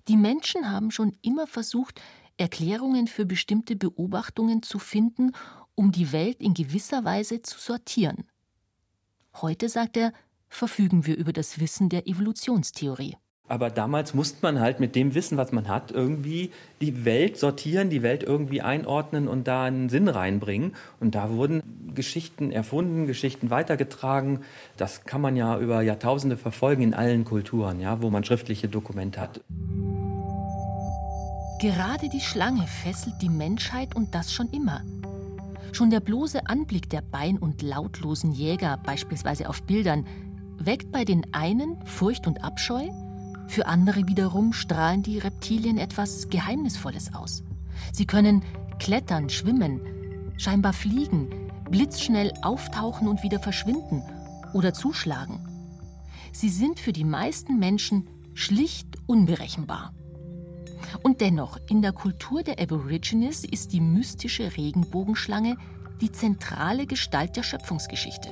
Die 0.09 0.17
Menschen 0.17 0.71
haben 0.71 0.91
schon 0.91 1.17
immer 1.23 1.47
versucht, 1.47 2.01
Erklärungen 2.37 3.07
für 3.07 3.25
bestimmte 3.25 3.77
Beobachtungen 3.77 4.63
zu 4.63 4.79
finden, 4.79 5.33
um 5.75 5.93
die 5.93 6.13
Welt 6.13 6.41
in 6.41 6.55
gewisser 6.55 7.05
Weise 7.05 7.43
zu 7.43 7.59
sortieren. 7.59 8.25
Heute, 9.41 9.69
sagt 9.69 9.97
er, 9.97 10.13
verfügen 10.49 11.07
wir 11.07 11.17
über 11.17 11.33
das 11.33 11.61
Wissen 11.61 11.89
der 11.89 12.07
Evolutionstheorie. 12.07 13.17
Aber 13.51 13.69
damals 13.69 14.15
musste 14.15 14.39
man 14.43 14.61
halt 14.61 14.79
mit 14.79 14.95
dem 14.95 15.13
Wissen, 15.17 15.37
was 15.37 15.51
man 15.51 15.67
hat, 15.67 15.91
irgendwie 15.91 16.53
die 16.81 17.05
Welt 17.05 17.37
sortieren, 17.37 17.91
die 17.91 18.01
Welt 18.01 18.23
irgendwie 18.23 18.63
einordnen 18.63 19.27
und 19.27 19.49
da 19.49 19.65
einen 19.65 19.89
Sinn 19.89 20.07
reinbringen. 20.07 20.77
Und 21.01 21.17
da 21.17 21.31
wurden 21.31 21.61
Geschichten 21.93 22.53
erfunden, 22.53 23.09
Geschichten 23.09 23.51
weitergetragen. 23.51 24.43
Das 24.77 25.05
kann 25.05 25.21
man 25.21 25.35
ja 25.35 25.59
über 25.59 25.83
Jahrtausende 25.83 26.37
verfolgen 26.37 26.83
in 26.83 26.95
allen 26.95 27.25
Kulturen, 27.25 27.81
ja, 27.81 28.01
wo 28.01 28.09
man 28.09 28.23
schriftliche 28.23 28.69
Dokumente 28.69 29.21
hat. 29.21 29.41
Gerade 31.61 32.09
die 32.09 32.21
Schlange 32.21 32.69
fesselt 32.69 33.17
die 33.21 33.29
Menschheit 33.29 33.97
und 33.97 34.15
das 34.15 34.33
schon 34.33 34.49
immer. 34.51 34.85
Schon 35.73 35.91
der 35.91 35.99
bloße 35.99 36.47
Anblick 36.47 36.89
der 36.89 37.03
bein- 37.03 37.39
und 37.39 37.63
lautlosen 37.63 38.31
Jäger, 38.31 38.79
beispielsweise 38.87 39.49
auf 39.49 39.65
Bildern, 39.65 40.07
weckt 40.57 40.93
bei 40.93 41.05
den 41.05 41.35
einen 41.35 41.85
Furcht 41.85 42.29
und 42.29 42.45
Abscheu, 42.45 42.91
für 43.51 43.67
andere 43.67 44.07
wiederum 44.07 44.53
strahlen 44.53 45.03
die 45.03 45.19
Reptilien 45.19 45.77
etwas 45.77 46.29
Geheimnisvolles 46.31 47.15
aus. 47.15 47.43
Sie 47.93 48.07
können 48.07 48.45
klettern, 48.79 49.29
schwimmen, 49.29 49.81
scheinbar 50.37 50.73
fliegen, 50.73 51.29
blitzschnell 51.69 52.33
auftauchen 52.43 53.09
und 53.09 53.23
wieder 53.25 53.41
verschwinden 53.41 54.03
oder 54.53 54.73
zuschlagen. 54.73 55.41
Sie 56.33 56.49
sind 56.49 56.79
für 56.79 56.93
die 56.93 57.05
meisten 57.05 57.59
Menschen 57.59 58.09
schlicht 58.35 58.87
unberechenbar. 59.07 59.93
Und 61.03 61.21
dennoch, 61.21 61.59
in 61.69 61.83
der 61.83 61.93
Kultur 61.93 62.43
der 62.43 62.61
Aborigines 62.61 63.45
ist 63.45 63.73
die 63.73 63.81
mystische 63.81 64.57
Regenbogenschlange 64.57 65.57
die 66.01 66.13
zentrale 66.13 66.87
Gestalt 66.87 67.37
der 67.37 67.43
Schöpfungsgeschichte. 67.43 68.31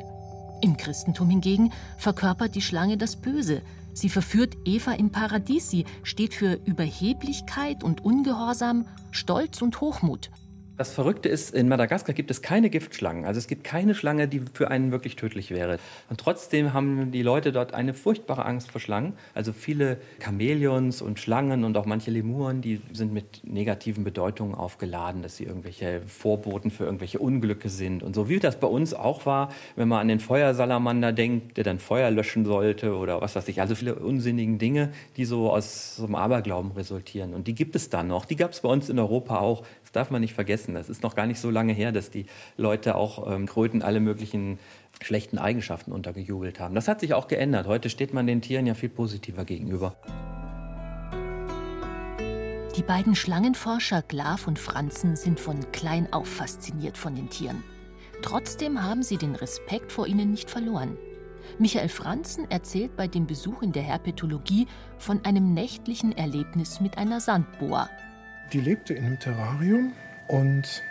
Im 0.63 0.77
Christentum 0.77 1.29
hingegen 1.29 1.73
verkörpert 1.99 2.55
die 2.55 2.63
Schlange 2.63 2.97
das 2.97 3.17
Böse, 3.17 3.63
Sie 3.99 4.11
verführt 4.11 4.57
Eva 4.65 4.93
im 4.93 5.11
Paradies. 5.11 5.71
Sie 5.71 5.85
steht 6.05 6.33
für 6.33 6.61
Überheblichkeit 6.65 7.83
und 7.83 8.05
Ungehorsam, 8.05 8.87
Stolz 9.11 9.61
und 9.61 9.81
Hochmut. 9.81 10.31
Das 10.79 10.95
Verrückte 10.95 11.29
ist, 11.29 11.57
in 11.57 11.67
Madagaskar 11.67 12.15
gibt 12.15 12.31
es 12.31 12.41
keine 12.41 12.71
Giftschlangen. 12.71 13.25
Also 13.25 13.39
es 13.39 13.49
gibt 13.49 13.65
keine 13.65 13.97
Schlange, 13.97 14.29
die 14.29 14.43
für 14.55 14.71
einen 14.71 14.93
wirklich 14.93 15.17
tödlich 15.17 15.51
wäre. 15.51 15.81
Und 16.09 16.21
trotzdem 16.21 16.73
haben 16.73 17.11
die 17.11 17.23
Leute 17.23 17.51
dort 17.51 17.75
eine 17.75 17.95
furchtbare 17.95 18.45
Angst 18.45 18.71
vor 18.71 18.81
Schlangen. 18.81 19.15
Also 19.35 19.53
viele 19.53 19.97
Chamäleons 20.21 21.03
und 21.03 21.19
Schlangen 21.19 21.65
und 21.65 21.77
auch 21.77 21.85
manche 21.85 22.13
Lemuren, 22.13 22.61
die 22.63 22.81
sind 22.93 23.13
mit 23.13 23.41
negativen 23.43 24.05
Bedeutungen 24.05 24.55
aufgeladen, 24.55 25.21
dass 25.21 25.37
sie 25.37 25.47
irgendwelche 25.47 26.03
Vorboten 26.07 26.71
für 26.71 26.85
irgendwelche 26.85 27.19
Unglücke 27.19 27.71
sind. 27.71 28.05
Und 28.05 28.15
so 28.15 28.29
wie 28.29 28.39
das 28.39 28.61
bei 28.61 28.69
uns 28.69 28.95
auch 28.95 29.27
war, 29.27 29.53
wenn 29.75 29.89
man 29.89 29.99
an 29.99 30.07
den 30.07 30.21
Feuersalamander 30.21 31.13
denkt, 31.13 31.57
der 31.57 31.65
dann 31.65 31.81
Feuer 31.81 32.13
löschen 32.13 32.45
sollte 32.45 32.95
oder 32.95 33.21
was 33.21 33.35
weiß 33.35 33.49
ich. 33.49 33.61
Also 33.61 33.75
viele 33.75 33.97
unsinnigen 33.97 34.59
Dinge, 34.59 34.93
die 35.17 35.25
so 35.25 35.51
aus 35.51 35.97
so 35.97 36.05
einem 36.05 36.15
Aberglauben 36.15 36.71
resultieren. 36.71 37.35
Und 37.35 37.49
die 37.49 37.57
gibt 37.57 37.75
es 37.75 37.91
dann 37.91 38.07
noch. 38.07 38.27
Die 38.27 38.37
gab 38.37 38.53
es 38.53 38.61
bei 38.61 38.69
uns 38.69 38.89
in 38.89 39.01
Europa 39.01 39.41
auch. 39.41 39.65
Darf 39.99 40.13
man 40.13 40.21
nicht 40.21 40.35
vergessen. 40.35 40.75
Das 40.75 40.89
ist 40.89 41.03
noch 41.03 41.17
gar 41.17 41.27
nicht 41.27 41.41
so 41.41 41.51
lange 41.51 41.73
her, 41.73 41.91
dass 41.91 42.09
die 42.09 42.27
Leute 42.57 42.95
auch 42.95 43.29
ähm, 43.29 43.47
Kröten 43.47 43.83
alle 43.83 43.99
möglichen 43.99 44.61
schlechten 45.03 45.39
Eigenschaften 45.39 45.91
untergejubelt 45.91 46.61
haben. 46.61 46.77
Das 46.77 46.87
hat 46.87 47.01
sich 47.01 47.15
auch 47.15 47.27
geändert. 47.27 47.67
Heute 47.67 47.91
steht 47.91 48.15
man 48.15 48.29
den 48.29 48.41
Tieren 48.41 48.65
ja 48.65 48.75
viel 48.75 48.91
positiver 48.91 49.45
gegenüber. 49.45 49.97
Die 52.77 52.83
beiden 52.87 53.17
Schlangenforscher 53.17 54.03
Glav 54.03 54.47
und 54.47 54.61
Franzen 54.61 55.17
sind 55.17 55.41
von 55.41 55.73
klein 55.73 56.13
auf 56.13 56.29
fasziniert 56.29 56.97
von 56.97 57.17
den 57.17 57.29
Tieren. 57.29 57.65
Trotzdem 58.23 58.81
haben 58.85 59.03
sie 59.03 59.17
den 59.17 59.35
Respekt 59.35 59.91
vor 59.91 60.07
ihnen 60.07 60.31
nicht 60.31 60.49
verloren. 60.49 60.97
Michael 61.59 61.89
Franzen 61.89 62.49
erzählt 62.53 62.97
bei 62.97 63.09
dem 63.09 63.27
Besuch 63.27 63.63
in 63.63 63.73
der 63.73 63.83
Herpetologie 63.83 64.69
von 64.97 65.25
einem 65.25 65.55
nächtlichen 65.55 66.17
Erlebnis 66.17 66.79
mit 66.79 66.99
einer 66.99 67.19
Sandboa, 67.19 67.91
die 68.53 68.61
lebte 68.61 68.95
in 68.95 69.05
einem 69.05 69.19
Terrarium 69.19 69.93
und 70.27 70.83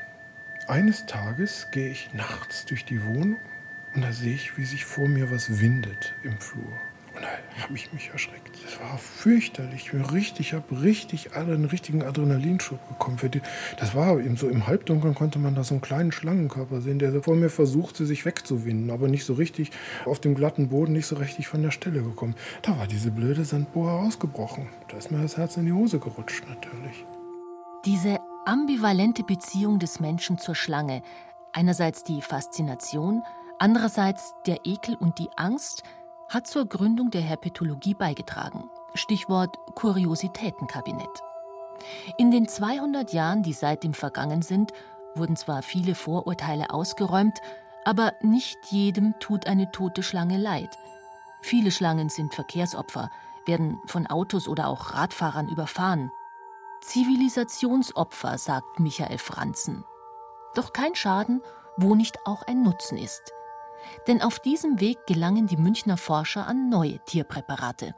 eines 0.67 1.05
Tages 1.05 1.67
gehe 1.71 1.89
ich 1.89 2.13
nachts 2.13 2.65
durch 2.65 2.85
die 2.85 3.03
Wohnung 3.03 3.37
und 3.95 4.03
da 4.03 4.11
sehe 4.11 4.33
ich, 4.33 4.57
wie 4.57 4.65
sich 4.65 4.85
vor 4.85 5.07
mir 5.07 5.31
was 5.31 5.59
windet 5.59 6.13
im 6.23 6.37
Flur. 6.39 6.71
Und 7.15 7.23
da 7.23 7.63
habe 7.63 7.73
ich 7.73 7.91
mich 7.93 8.11
erschreckt. 8.11 8.51
Das 8.63 8.79
war 8.79 8.97
fürchterlich. 8.99 9.91
Ich 10.39 10.53
habe 10.53 10.81
richtig 10.83 11.33
einen 11.33 11.65
richtigen 11.65 12.03
Adrenalinschub 12.03 12.79
bekommen. 12.89 13.17
Das 13.79 13.95
war 13.95 14.19
eben 14.19 14.37
so 14.37 14.47
im 14.47 14.67
Halbdunkeln 14.67 15.15
konnte 15.15 15.39
man 15.39 15.55
da 15.55 15.63
so 15.63 15.73
einen 15.73 15.81
kleinen 15.81 16.11
Schlangenkörper 16.11 16.79
sehen, 16.81 16.99
der 16.99 17.23
vor 17.23 17.35
mir 17.35 17.49
versuchte, 17.49 18.05
sich 18.05 18.25
wegzuwinden, 18.25 18.91
aber 18.91 19.07
nicht 19.07 19.25
so 19.25 19.33
richtig 19.33 19.71
auf 20.05 20.19
dem 20.19 20.35
glatten 20.35 20.69
Boden, 20.69 20.93
nicht 20.93 21.07
so 21.07 21.15
richtig 21.15 21.47
von 21.47 21.63
der 21.63 21.71
Stelle 21.71 22.03
gekommen. 22.03 22.35
Da 22.61 22.77
war 22.77 22.85
diese 22.85 23.09
blöde 23.09 23.45
Sandboa 23.45 24.05
ausgebrochen. 24.05 24.69
Da 24.89 24.97
ist 24.97 25.09
mir 25.09 25.21
das 25.21 25.37
Herz 25.37 25.57
in 25.57 25.65
die 25.65 25.73
Hose 25.73 25.97
gerutscht, 25.97 26.43
natürlich. 26.47 27.03
Diese 27.87 28.19
ambivalente 28.45 29.23
Beziehung 29.23 29.79
des 29.79 29.99
Menschen 29.99 30.37
zur 30.37 30.53
Schlange, 30.53 31.01
einerseits 31.53 32.03
die 32.03 32.21
Faszination, 32.21 33.23
Andererseits 33.59 34.35
der 34.45 34.65
Ekel 34.65 34.95
und 34.95 35.17
die 35.17 35.29
Angst 35.35 35.81
hat 36.29 36.45
zur 36.45 36.67
Gründung 36.67 37.09
der 37.09 37.21
Herpetologie 37.21 37.95
beigetragen. 37.95 38.69
Stichwort 38.93 39.57
Kuriositätenkabinett. 39.73 41.23
In 42.17 42.29
den 42.29 42.47
200 42.47 43.13
Jahren, 43.13 43.41
die 43.41 43.53
seitdem 43.53 43.93
vergangen 43.93 44.43
sind, 44.43 44.73
wurden 45.15 45.35
zwar 45.35 45.63
viele 45.63 45.95
Vorurteile 45.95 46.69
ausgeräumt, 46.69 47.39
aber 47.83 48.13
nicht 48.21 48.57
jedem 48.69 49.15
tut 49.19 49.47
eine 49.47 49.71
tote 49.71 50.03
Schlange 50.03 50.37
leid. 50.37 50.77
Viele 51.41 51.71
Schlangen 51.71 52.09
sind 52.09 52.35
Verkehrsopfer, 52.35 53.09
werden 53.47 53.79
von 53.87 54.05
Autos 54.05 54.47
oder 54.47 54.67
auch 54.67 54.93
Radfahrern 54.93 55.47
überfahren. 55.47 56.11
Zivilisationsopfer, 56.81 58.37
sagt 58.37 58.79
Michael 58.79 59.17
Franzen. 59.17 59.83
Doch 60.55 60.73
kein 60.73 60.95
Schaden, 60.95 61.41
wo 61.77 61.95
nicht 61.95 62.17
auch 62.25 62.43
ein 62.43 62.63
Nutzen 62.63 62.97
ist. 62.97 63.33
Denn 64.07 64.21
auf 64.21 64.39
diesem 64.39 64.79
Weg 64.79 64.97
gelangen 65.07 65.47
die 65.47 65.57
Münchner 65.57 65.97
Forscher 65.97 66.47
an 66.47 66.69
neue 66.69 66.99
Tierpräparate. 67.05 67.95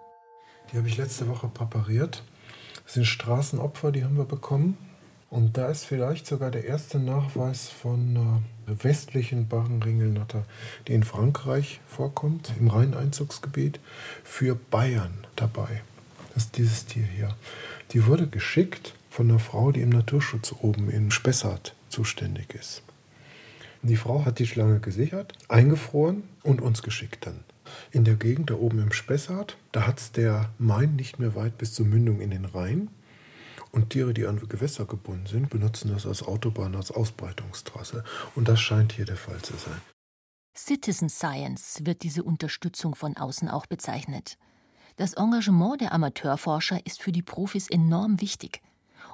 Die 0.72 0.78
habe 0.78 0.88
ich 0.88 0.98
letzte 0.98 1.28
Woche 1.28 1.48
präpariert. 1.48 2.24
Das 2.84 2.94
sind 2.96 3.06
Straßenopfer, 3.06 3.92
die 3.92 4.04
haben 4.04 4.18
wir 4.18 4.26
bekommen. 4.26 4.78
Und 5.30 5.58
da 5.58 5.68
ist 5.68 5.86
vielleicht 5.86 6.26
sogar 6.26 6.50
der 6.50 6.66
erste 6.66 7.00
Nachweis 7.00 7.70
von 7.70 8.18
einer 8.18 8.42
westlichen 8.84 9.48
Barrenringelnatter, 9.48 10.44
die 10.88 10.94
in 10.94 11.04
Frankreich 11.04 11.82
vorkommt, 11.86 12.52
im 12.60 12.68
Rheineinzugsgebiet, 12.68 13.80
für 14.24 14.56
Bayern 14.56 15.28
dabei. 15.36 15.82
Ist 16.40 16.58
dieses 16.58 16.86
Tier 16.86 17.04
hier. 17.04 17.36
Die 17.92 18.06
wurde 18.06 18.26
geschickt 18.26 18.96
von 19.10 19.30
einer 19.30 19.40
Frau, 19.40 19.74
die 19.74 19.82
im 19.82 19.90
Naturschutz 19.90 20.56
oben 20.62 20.90
in 20.90 21.12
Spessart 21.12 21.76
zuständig 21.90 22.56
ist. 22.56 22.82
Die 23.82 23.98
Frau 23.98 24.24
hat 24.24 24.40
die 24.40 24.48
Schlange 24.48 24.80
gesichert, 24.80 25.34
eingefroren 25.50 26.24
und 26.44 26.62
uns 26.62 26.82
geschickt 26.82 27.26
dann. 27.26 27.44
In 27.92 28.06
der 28.06 28.16
Gegend 28.16 28.52
da 28.52 28.54
oben 28.54 28.80
im 28.80 28.94
Spessart, 28.94 29.58
da 29.74 29.86
hat 29.86 30.00
es 30.00 30.14
der 30.14 30.50
Main 30.60 30.96
nicht 30.96 31.20
mehr 31.20 31.36
weit 31.36 31.58
bis 31.58 31.74
zur 31.74 31.86
Mündung 31.86 32.22
in 32.22 32.30
den 32.32 32.46
Rhein. 32.46 32.88
Und 33.74 33.90
Tiere, 33.90 34.14
die 34.14 34.26
an 34.26 34.40
Gewässer 34.48 34.86
gebunden 34.86 35.26
sind, 35.26 35.50
benutzen 35.50 35.92
das 35.92 36.06
als 36.06 36.24
Autobahn, 36.24 36.74
als 36.74 36.90
Ausbreitungstrasse. 36.90 38.06
Und 38.36 38.48
das 38.48 38.62
scheint 38.62 38.94
hier 38.94 39.04
der 39.04 39.18
Fall 39.18 39.42
zu 39.42 39.58
sein. 39.58 39.82
Citizen 40.58 41.10
Science 41.10 41.82
wird 41.84 42.02
diese 42.02 42.24
Unterstützung 42.24 42.96
von 42.96 43.18
außen 43.18 43.50
auch 43.50 43.66
bezeichnet. 43.66 44.38
Das 45.00 45.14
Engagement 45.14 45.80
der 45.80 45.94
Amateurforscher 45.94 46.86
ist 46.86 47.02
für 47.02 47.14
die 47.14 47.22
Profis 47.22 47.70
enorm 47.70 48.20
wichtig. 48.20 48.62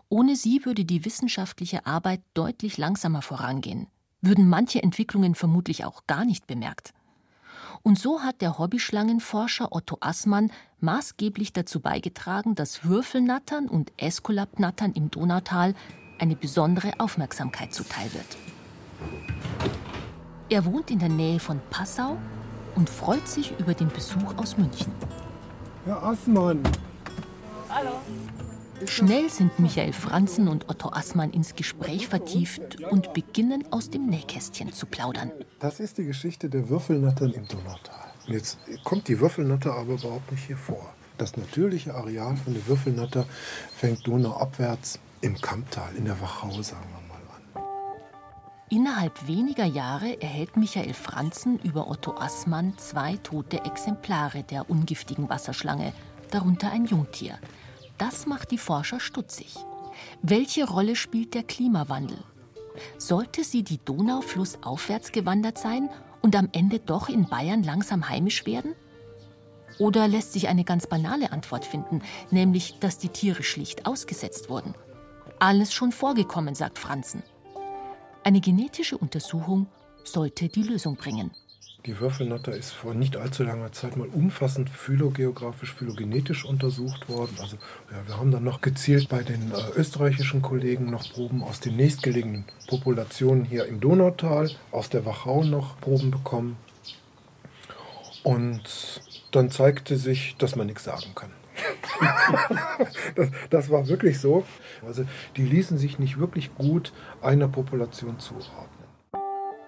Ohne 0.10 0.36
sie 0.36 0.65
würde 0.65 0.84
die 0.84 1.06
wissenschaftliche 1.06 1.86
Arbeit 1.86 2.22
deutlich 2.34 2.80
langsamer 2.80 3.22
vorangehen, 3.22 3.86
würden 4.20 4.50
manche 4.50 4.82
Entwicklungen 4.82 5.36
vermutlich 5.36 5.86
auch 5.86 6.08
gar 6.08 6.25
nicht 6.25 6.48
bemerkt. 6.48 6.92
Und 7.84 8.00
so 8.00 8.22
hat 8.22 8.42
der 8.42 8.58
Hobbyschlangenforscher 8.58 9.72
Otto 9.72 9.98
Assmann 10.00 10.51
maßgeblich 10.80 11.54
dazu 11.54 11.82
beigetragen, 11.82 12.56
dass 12.56 12.86
Würfelnattern 12.86 13.68
und 13.68 13.94
Äskulapnattern 13.98 14.92
im 14.94 15.12
Donautal 15.12 15.75
eine 16.18 16.36
besondere 16.36 16.94
Aufmerksamkeit 17.00 17.75
zuteil 17.75 18.12
wird. 18.12 18.38
Er 20.50 20.65
wohnt 20.65 20.89
in 20.89 20.98
der 20.98 21.10
Nähe 21.10 21.39
von 21.39 21.62
Passau 21.70 22.18
und 22.74 22.89
freut 22.89 23.27
sich 23.27 23.54
über 23.60 23.75
den 23.75 23.89
Besuch 23.89 24.36
aus 24.38 24.58
München. 24.58 24.92
Herr 25.86 26.01
Assmann. 26.01 26.63
Hallo. 27.70 27.92
Schnell 28.88 29.30
sind 29.30 29.60
Michael 29.60 29.94
Franzen 29.94 30.48
und 30.48 30.68
Otto 30.68 30.89
Assmann 30.89 31.30
ins 31.30 31.56
Gespräch 31.56 32.08
vertieft 32.08 32.82
und 32.82 33.13
beginnen 33.13 33.63
aus 33.70 33.92
dem 33.92 34.08
Nähkästchen 34.08 34.74
zu 34.74 34.88
plaudern. 34.88 35.32
Das 35.60 35.80
ist 35.80 36.00
die 36.00 36.06
Geschichte 36.06 36.50
der 36.50 36.70
Würfelnattern 36.70 37.34
im 37.34 37.48
Donautal. 37.48 38.12
Und 38.25 38.34
jetzt 38.34 38.58
kommt 38.84 39.08
die 39.08 39.20
Würfelnatter 39.20 39.75
aber 39.75 39.94
überhaupt 39.94 40.32
nicht 40.32 40.48
hier 40.48 40.58
vor. 40.58 40.92
Das 41.20 41.38
natürliche 41.38 41.94
Areal 41.94 42.36
von 42.36 42.56
der 42.56 42.65
Würfelnatter 42.65 43.27
fängt 43.75 44.08
donauabwärts 44.08 44.98
im 45.22 45.39
Kamptal, 45.39 45.96
in 45.96 46.06
der 46.06 46.20
Wachau, 46.20 46.63
sagen 46.63 46.88
wir 46.90 47.00
mal, 47.00 47.00
an. 47.00 47.04
Innerhalb 48.75 49.25
weniger 49.25 49.64
Jahre 49.64 50.22
erhält 50.22 50.57
Michael 50.57 50.94
Franzen 50.94 51.59
über 51.59 51.90
Otto 51.90 52.18
Assmann 52.18 52.77
zwei 52.77 53.16
tote 53.16 53.64
Exemplare 53.64 54.44
der 54.44 54.70
ungiftigen 54.70 55.29
Wasserschlange, 55.29 55.94
darunter 56.29 56.74
ein 56.74 56.85
Jungtier. 56.85 57.40
Das 57.98 58.25
macht 58.25 58.51
die 58.51 58.57
Forscher 58.57 59.00
stutzig. 59.00 59.55
Welche 60.22 60.68
Rolle 60.68 60.98
spielt 60.98 61.35
der 61.35 61.44
Klimawandel? 61.44 62.18
Sollte 62.98 63.46
sie 63.46 63.64
die 63.64 63.77
Donau 63.77 64.20
flussaufwärts 64.20 65.14
gewandert 65.14 65.57
sein 65.57 65.90
und 66.22 66.35
am 66.35 66.50
Ende 66.51 66.79
doch 66.79 67.07
in 67.07 67.29
Bayern 67.29 67.64
langsam 67.64 68.09
heimisch 68.09 68.46
werden? 68.46 68.75
Oder 69.79 70.09
lässt 70.09 70.33
sich 70.33 70.50
eine 70.50 70.66
ganz 70.66 70.85
banale 70.85 71.31
Antwort 71.31 71.64
finden, 71.64 72.01
nämlich, 72.29 72.77
dass 72.81 72.98
die 72.98 73.07
Tiere 73.07 73.44
schlicht 73.44 73.85
ausgesetzt 73.85 74.50
wurden? 74.50 74.75
Alles 75.40 75.72
schon 75.72 75.94
vorgekommen, 75.94 76.55
sagt 76.55 76.77
Franzen. 76.77 77.24
Eine 78.27 78.42
genetische 78.42 78.98
Untersuchung 78.98 79.68
sollte 80.03 80.50
die 80.50 80.64
Lösung 80.64 80.96
bringen. 80.96 81.29
Die 81.85 82.00
Würfelnatter 82.00 82.55
ist 82.55 82.72
vor 82.72 82.96
nicht 82.96 83.18
allzu 83.18 83.44
langer 83.44 83.72
Zeit 83.72 83.98
mal 83.98 84.07
umfassend 84.07 84.68
phylogeografisch, 84.68 85.72
phylogenetisch 85.72 86.44
untersucht 86.44 87.07
worden. 87.07 87.35
Also 87.40 87.57
ja, 87.92 88.07
wir 88.07 88.18
haben 88.18 88.31
dann 88.31 88.44
noch 88.44 88.61
gezielt 88.61 89.09
bei 89.09 89.22
den 89.22 89.51
äh, 89.51 89.77
österreichischen 89.79 90.42
Kollegen 90.42 90.90
noch 90.90 91.07
Proben 91.14 91.44
aus 91.44 91.59
den 91.59 91.75
nächstgelegenen 91.75 92.46
Populationen 92.66 93.46
hier 93.46 93.68
im 93.68 93.79
Donautal, 93.79 94.50
aus 94.72 94.90
der 94.90 95.05
Wachau 95.05 95.44
noch 95.44 95.79
Proben 95.79 96.09
bekommen. 96.09 96.57
Und 98.24 99.03
dann 99.29 99.51
zeigte 99.51 99.98
sich, 99.98 100.35
dass 100.40 100.55
man 100.55 100.66
nichts 100.66 100.85
sagen 100.85 101.14
kann. 101.14 101.29
das, 103.16 103.29
das, 103.50 103.70
war 103.70 103.88
wirklich 103.88 104.20
so. 104.20 104.44
Also 104.86 105.05
die 105.36 105.46
ließen 105.46 105.77
sich 105.77 106.00
nicht 106.00 106.20
wirklich 106.20 106.53
gut 106.55 106.94
einer 107.22 107.48
Population 107.48 108.20
zuordnen. 108.20 108.90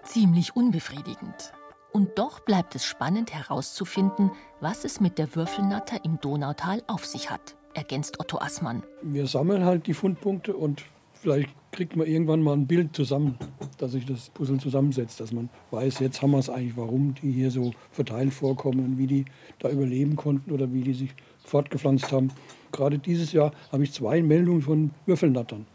Ziemlich 0.04 0.56
unbefriedigend. 0.56 1.54
Und 1.92 2.18
doch 2.18 2.42
bleibt 2.42 2.76
es 2.76 2.86
spannend 2.86 3.34
herauszufinden, 3.34 4.32
was 4.62 4.84
es 4.84 5.00
mit 5.00 5.18
der 5.18 5.36
Würfelnatter 5.36 6.04
im 6.04 6.20
Donautal 6.20 6.84
auf 6.88 7.06
sich 7.06 7.30
hat, 7.30 7.56
ergänzt 7.74 8.20
Otto 8.20 8.38
Assmann. 8.40 8.84
Wir 9.02 9.28
sammeln 9.28 9.66
halt 9.66 9.88
die 9.88 9.94
Fundpunkte 9.94 10.56
und 10.56 10.84
vielleicht 11.14 11.50
kriegt 11.72 11.96
man 11.96 12.08
irgendwann 12.08 12.42
mal 12.42 12.54
ein 12.54 12.68
Bild 12.68 12.96
zusammen, 12.96 13.38
dass 13.78 13.92
sich 13.92 14.06
das 14.06 14.30
Puzzle 14.30 14.60
zusammensetzt, 14.60 15.20
dass 15.20 15.32
man 15.32 15.50
weiß, 15.72 16.00
jetzt 16.00 16.22
haben 16.22 16.32
wir 16.32 16.40
es 16.40 16.50
eigentlich, 16.50 16.78
warum 16.78 17.14
die 17.16 17.32
hier 17.32 17.52
so 17.52 17.72
verteilt 17.92 18.34
vorkommen, 18.34 18.98
wie 18.98 19.08
die 19.08 19.26
da 19.60 19.70
überleben 19.70 20.16
konnten 20.16 20.52
oder 20.52 20.72
wie 20.74 20.82
die 20.82 20.94
sich 20.94 21.16
fortgepflanzt 21.48 22.12
haben. 22.12 22.30
Gerade 22.72 23.00
dieses 23.00 23.32
Jahr 23.32 23.52
habe 23.72 23.84
ich 23.84 23.94
zwei 23.94 24.22
Meldungen 24.22 24.62
von 24.62 24.92
Würfelnattern. 25.06 25.66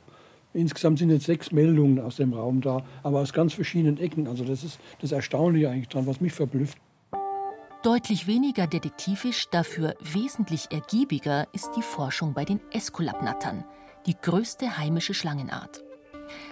Insgesamt 0.54 0.98
sind 0.98 1.10
jetzt 1.10 1.24
sechs 1.24 1.50
Meldungen 1.50 1.98
aus 1.98 2.16
dem 2.16 2.34
Raum 2.34 2.60
da, 2.60 2.84
aber 3.02 3.20
aus 3.20 3.32
ganz 3.32 3.54
verschiedenen 3.54 3.98
Ecken. 3.98 4.26
Also 4.28 4.44
das 4.44 4.64
ist 4.64 4.78
das 5.00 5.12
Erstaunliche 5.12 5.70
eigentlich 5.70 5.88
dran, 5.88 6.06
was 6.06 6.20
mich 6.20 6.32
verblüfft. 6.32 6.76
Deutlich 7.82 8.26
weniger 8.26 8.66
detektivisch, 8.66 9.48
dafür 9.50 9.96
wesentlich 10.00 10.70
ergiebiger 10.70 11.48
ist 11.52 11.70
die 11.76 11.82
Forschung 11.82 12.32
bei 12.32 12.44
den 12.44 12.60
Eskulapnattern, 12.70 13.64
die 14.06 14.14
größte 14.14 14.78
heimische 14.78 15.14
Schlangenart. 15.14 15.82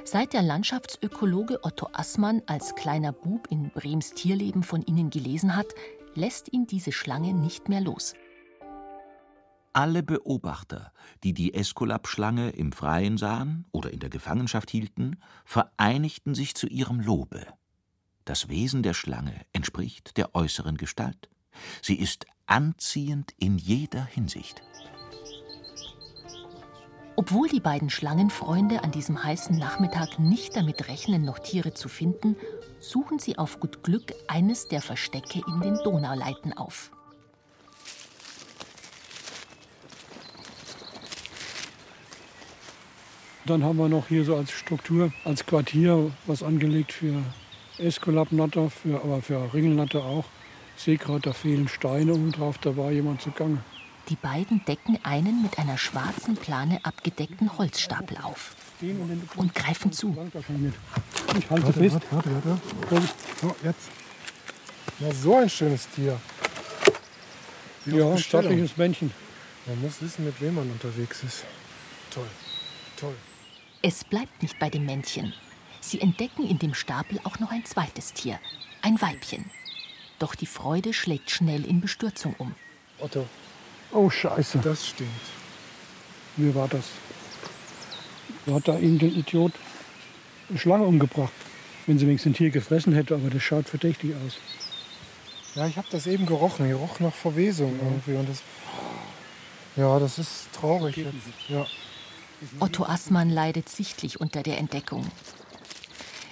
Seit 0.04 0.32
der 0.32 0.42
Landschaftsökologe 0.42 1.60
Otto 1.62 1.88
Assmann 1.92 2.42
als 2.46 2.74
kleiner 2.74 3.12
Bub 3.12 3.46
in 3.50 3.70
Brems 3.70 4.12
Tierleben 4.12 4.62
von 4.62 4.82
ihnen 4.82 5.10
gelesen 5.10 5.54
hat, 5.54 5.68
lässt 6.14 6.52
ihn 6.52 6.66
diese 6.66 6.90
Schlange 6.90 7.32
nicht 7.32 7.68
mehr 7.68 7.80
los. 7.80 8.14
Alle 9.72 10.02
Beobachter, 10.02 10.92
die 11.22 11.32
die 11.32 11.54
Eskulapschlange 11.54 12.50
im 12.50 12.72
Freien 12.72 13.18
sahen 13.18 13.66
oder 13.70 13.92
in 13.92 14.00
der 14.00 14.10
Gefangenschaft 14.10 14.68
hielten, 14.68 15.20
vereinigten 15.44 16.34
sich 16.34 16.56
zu 16.56 16.66
ihrem 16.66 16.98
Lobe. 16.98 17.46
Das 18.24 18.48
Wesen 18.48 18.82
der 18.82 18.94
Schlange 18.94 19.34
entspricht 19.52 20.16
der 20.16 20.34
äußeren 20.34 20.76
Gestalt. 20.76 21.28
Sie 21.82 21.94
ist 21.94 22.26
anziehend 22.46 23.32
in 23.38 23.58
jeder 23.58 24.04
Hinsicht. 24.04 24.60
Obwohl 27.14 27.48
die 27.48 27.60
beiden 27.60 27.90
Schlangenfreunde 27.90 28.82
an 28.82 28.90
diesem 28.90 29.22
heißen 29.22 29.56
Nachmittag 29.56 30.18
nicht 30.18 30.56
damit 30.56 30.88
rechnen, 30.88 31.24
noch 31.24 31.38
Tiere 31.38 31.74
zu 31.74 31.88
finden, 31.88 32.34
suchen 32.80 33.20
sie 33.20 33.38
auf 33.38 33.60
gut 33.60 33.84
Glück 33.84 34.14
eines 34.26 34.66
der 34.66 34.82
Verstecke 34.82 35.42
in 35.46 35.60
den 35.60 35.76
Donauleiten 35.84 36.56
auf. 36.56 36.90
Dann 43.50 43.64
haben 43.64 43.78
wir 43.78 43.88
noch 43.88 44.06
hier 44.06 44.24
so 44.24 44.36
als 44.36 44.52
Struktur, 44.52 45.12
als 45.24 45.44
Quartier 45.44 46.12
was 46.26 46.40
angelegt 46.44 46.92
für 46.92 47.20
Eskulapnatter, 47.78 48.70
für, 48.70 49.02
aber 49.02 49.22
für 49.22 49.52
Ringelnatter 49.52 50.04
auch. 50.04 50.24
Ich 50.76 50.84
sehe 50.84 50.96
gerade, 50.96 51.18
da 51.18 51.32
fehlen 51.32 51.66
Steine 51.66 52.12
oben 52.12 52.30
drauf, 52.30 52.58
da 52.58 52.76
war 52.76 52.92
jemand 52.92 53.22
zugange. 53.22 53.58
Die 54.08 54.14
beiden 54.14 54.64
decken 54.66 55.00
einen 55.02 55.42
mit 55.42 55.58
einer 55.58 55.76
schwarzen 55.78 56.36
Plane 56.36 56.78
abgedeckten 56.84 57.58
Holzstapel 57.58 58.18
auf 58.18 58.54
und 59.34 59.52
greifen 59.52 59.90
zu. 59.90 60.16
Ich 61.36 61.50
halte 61.50 61.72
fest. 61.72 61.98
Warte, 62.12 62.30
warte, 62.32 62.60
warte. 62.88 63.08
So, 63.40 63.56
jetzt. 63.64 63.88
Na, 65.00 65.12
so 65.12 65.36
ein 65.38 65.50
schönes 65.50 65.88
Tier. 65.88 66.20
Wie 67.84 67.96
Ja, 67.96 68.12
ein 68.12 68.18
stattliches 68.18 68.76
Männchen. 68.76 69.10
Man 69.66 69.80
muss 69.82 70.00
wissen, 70.00 70.24
mit 70.24 70.40
wem 70.40 70.54
man 70.54 70.70
unterwegs 70.70 71.24
ist. 71.24 71.44
Toll, 72.14 72.28
toll. 72.96 73.16
Es 73.82 74.04
bleibt 74.04 74.42
nicht 74.42 74.58
bei 74.58 74.68
dem 74.68 74.84
Männchen. 74.86 75.32
Sie 75.80 76.00
entdecken 76.00 76.46
in 76.48 76.58
dem 76.58 76.74
Stapel 76.74 77.18
auch 77.24 77.38
noch 77.38 77.50
ein 77.50 77.64
zweites 77.64 78.12
Tier, 78.12 78.38
ein 78.82 79.00
Weibchen. 79.00 79.50
Doch 80.18 80.34
die 80.34 80.46
Freude 80.46 80.92
schlägt 80.92 81.30
schnell 81.30 81.64
in 81.64 81.80
Bestürzung 81.80 82.34
um. 82.38 82.54
Otto, 82.98 83.26
Oh, 83.92 84.10
Scheiße. 84.10 84.58
das 84.58 84.86
stinkt. 84.88 85.10
Wie 86.36 86.54
war 86.54 86.68
das? 86.68 86.84
Da 88.46 88.54
hat 88.54 88.68
da 88.68 88.74
irgendein 88.74 89.12
Idiot 89.16 89.52
eine 90.48 90.58
Schlange 90.58 90.84
umgebracht. 90.84 91.32
Wenn 91.86 91.98
sie 91.98 92.06
wenigstens 92.06 92.32
ein 92.32 92.34
Tier 92.36 92.50
gefressen 92.50 92.92
hätte, 92.94 93.14
aber 93.14 93.30
das 93.30 93.42
schaut 93.42 93.68
verdächtig 93.68 94.14
aus. 94.26 94.36
Ja, 95.56 95.66
ich 95.66 95.76
habe 95.76 95.88
das 95.90 96.06
eben 96.06 96.26
gerochen. 96.26 96.68
Ich 96.68 96.74
roch 96.74 97.00
nach 97.00 97.12
Verwesung 97.14 97.74
irgendwie. 97.82 98.14
Und 98.14 98.28
das, 98.28 98.42
ja, 99.74 99.98
das 99.98 100.18
ist 100.18 100.52
traurig. 100.52 100.96
Jetzt. 100.98 101.08
Ja. 101.48 101.66
Otto 102.58 102.84
Assmann 102.84 103.30
leidet 103.30 103.68
sichtlich 103.68 104.20
unter 104.20 104.42
der 104.42 104.58
Entdeckung. 104.58 105.06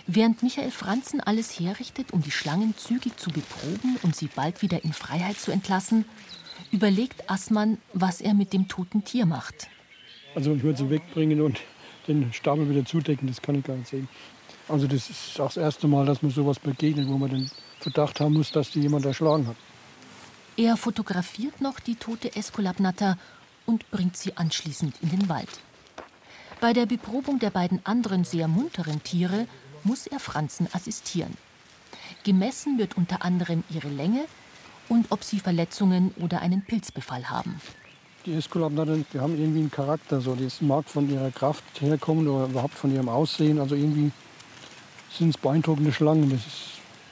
Während 0.06 0.42
Michael 0.42 0.70
Franzen 0.70 1.20
alles 1.20 1.60
herrichtet, 1.60 2.12
um 2.12 2.22
die 2.22 2.30
Schlangen 2.30 2.74
zügig 2.78 3.18
zu 3.18 3.30
beproben 3.30 3.98
und 4.02 4.16
sie 4.16 4.28
bald 4.34 4.62
wieder 4.62 4.82
in 4.82 4.94
Freiheit 4.94 5.38
zu 5.38 5.50
entlassen, 5.50 6.06
überlegt 6.72 7.30
Assmann, 7.30 7.76
was 7.92 8.22
er 8.22 8.32
mit 8.32 8.54
dem 8.54 8.68
toten 8.68 9.04
Tier 9.04 9.26
macht. 9.26 9.68
Also 10.34 10.54
ich 10.54 10.62
würde 10.62 10.78
sie 10.78 10.90
wegbringen 10.90 11.42
und 11.42 11.60
den 12.06 12.32
Stapel 12.32 12.70
wieder 12.70 12.86
zudecken, 12.86 13.28
das 13.28 13.42
kann 13.42 13.56
ich 13.56 13.64
gar 13.64 13.76
nicht 13.76 13.88
sehen. 13.88 14.08
Also 14.66 14.86
das 14.86 15.10
ist 15.10 15.40
auch 15.40 15.48
das 15.48 15.58
erste 15.58 15.88
Mal, 15.88 16.06
dass 16.06 16.22
mir 16.22 16.30
sowas 16.30 16.58
begegnet, 16.58 17.06
wo 17.08 17.18
man 17.18 17.30
den 17.30 17.50
Verdacht 17.80 18.20
haben 18.20 18.34
muss, 18.34 18.50
dass 18.50 18.70
die 18.70 18.80
jemand 18.80 19.04
erschlagen 19.04 19.46
hat. 19.46 19.56
Er 20.56 20.76
fotografiert 20.76 21.60
noch 21.60 21.80
die 21.80 21.96
tote 21.96 22.34
Esculapnatter 22.34 23.18
und 23.66 23.90
bringt 23.90 24.16
sie 24.16 24.36
anschließend 24.36 24.94
in 25.02 25.10
den 25.10 25.28
Wald. 25.28 25.60
Bei 26.60 26.72
der 26.72 26.86
Beprobung 26.86 27.38
der 27.38 27.50
beiden 27.50 27.80
anderen 27.84 28.24
sehr 28.24 28.48
munteren 28.48 29.02
Tiere 29.04 29.46
muss 29.84 30.08
er 30.08 30.18
Franzen 30.18 30.66
assistieren. 30.72 31.36
Gemessen 32.24 32.78
wird 32.78 32.96
unter 32.96 33.22
anderem 33.22 33.62
ihre 33.70 33.88
Länge 33.88 34.24
und 34.88 35.06
ob 35.10 35.22
sie 35.22 35.38
Verletzungen 35.38 36.12
oder 36.16 36.40
einen 36.40 36.62
Pilzbefall 36.62 37.30
haben. 37.30 37.60
Die 38.26 38.34
Esculapnatten, 38.34 39.06
die 39.12 39.20
haben 39.20 39.38
irgendwie 39.38 39.60
einen 39.60 39.70
Charakter, 39.70 40.20
so. 40.20 40.34
das 40.34 40.60
mag 40.60 40.88
von 40.88 41.08
ihrer 41.08 41.30
Kraft 41.30 41.62
herkommen 41.80 42.26
oder 42.26 42.46
überhaupt 42.46 42.74
von 42.74 42.92
ihrem 42.92 43.08
Aussehen. 43.08 43.60
Also 43.60 43.76
irgendwie 43.76 44.10
sind 45.12 45.30
es 45.30 45.38
beeindruckende 45.38 45.92
Schlangen. 45.92 46.42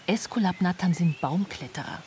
Esculapnattern 0.09 0.93
sind 0.93 1.21
Baumkletterer. 1.21 2.03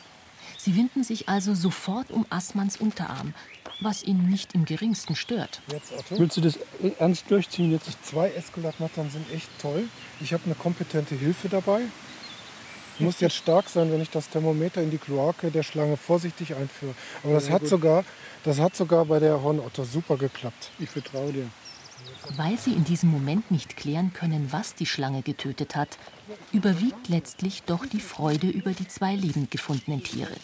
Sie 0.60 0.76
winden 0.76 1.06
sich 1.06 1.30
also 1.30 1.56
sofort 1.56 2.12
um 2.12 2.26
Assmanns 2.30 2.76
Unterarm, 2.76 3.34
was 3.80 4.04
ihn 4.04 4.30
nicht 4.30 4.54
im 4.54 4.66
geringsten 4.66 5.16
stört. 5.16 5.62
Jetzt. 5.72 5.94
Willst 6.10 6.36
du 6.36 6.42
das 6.42 6.60
ernst 7.00 7.32
durchziehen 7.32 7.72
jetzt? 7.72 7.88
Zwei 8.06 8.30
Eskulatnattern 8.32 9.10
sind 9.10 9.26
echt 9.34 9.48
toll. 9.62 9.88
Ich 10.20 10.34
habe 10.34 10.44
eine 10.46 10.56
kompetente 10.56 11.16
Hilfe 11.16 11.48
dabei. 11.48 11.84
Ich 12.96 13.06
muss 13.06 13.22
jetzt 13.22 13.36
stark 13.36 13.70
sein, 13.70 13.90
wenn 13.94 14.02
ich 14.02 14.10
das 14.10 14.30
Thermometer 14.30 14.82
in 14.82 14.92
die 14.92 14.98
Kloake 14.98 15.50
der 15.50 15.64
Schlange 15.64 15.96
vorsichtig 15.96 16.54
einführe. 16.54 16.94
Aber 17.24 17.32
das 17.36 17.50
hat 17.50 17.66
sogar, 17.66 18.04
das 18.44 18.60
hat 18.60 18.76
sogar 18.76 19.06
bei 19.06 19.20
der 19.20 19.42
Hornotter 19.42 19.86
super 19.86 20.18
geklappt. 20.18 20.72
Ich 20.78 20.90
vertraue 20.90 21.32
dir. 21.32 21.48
Weil 22.36 22.58
sie 22.58 22.74
in 22.74 22.84
diesem 22.84 23.10
Moment 23.10 23.52
nicht 23.52 23.76
klären 23.76 24.14
können, 24.14 24.52
was 24.52 24.76
die 24.76 24.86
Schlange 24.86 25.22
getötet 25.22 25.76
hat, 25.76 25.98
überwiegt 26.52 27.08
letztlich 27.08 27.64
doch 27.64 27.86
die 27.86 28.00
Freude 28.00 28.48
über 28.48 28.72
die 28.72 28.88
zwei 28.88 29.16
lebend 29.16 29.52
gefundenen 29.52 30.04
Tiere. 30.04 30.36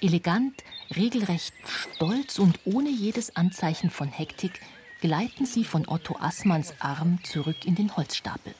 Elegant, 0.00 0.64
regelrecht 0.96 1.54
stolz 1.64 2.38
und 2.38 2.58
ohne 2.64 2.90
jedes 2.90 3.36
Anzeichen 3.36 3.90
von 3.90 4.08
Hektik 4.08 4.60
gleiten 5.00 5.46
sie 5.46 5.64
von 5.64 5.86
Otto 5.88 6.16
Assmanns 6.18 6.74
Arm 6.80 7.22
zurück 7.24 7.64
in 7.64 7.74
den 7.74 7.96
Holzstapel. 7.96 8.54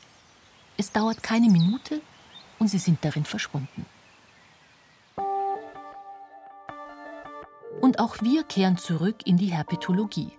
Es 0.76 0.92
dauert 0.92 1.22
keine 1.22 1.48
Minute 1.48 2.00
und 2.58 2.68
sie 2.68 2.78
sind 2.78 3.04
darin 3.04 3.24
verschwunden. 3.24 3.86
Und 7.80 7.98
auch 7.98 8.22
wir 8.22 8.44
kehren 8.44 8.76
zurück 8.76 9.26
in 9.26 9.36
die 9.36 9.52
Herpetologie. 9.52 10.30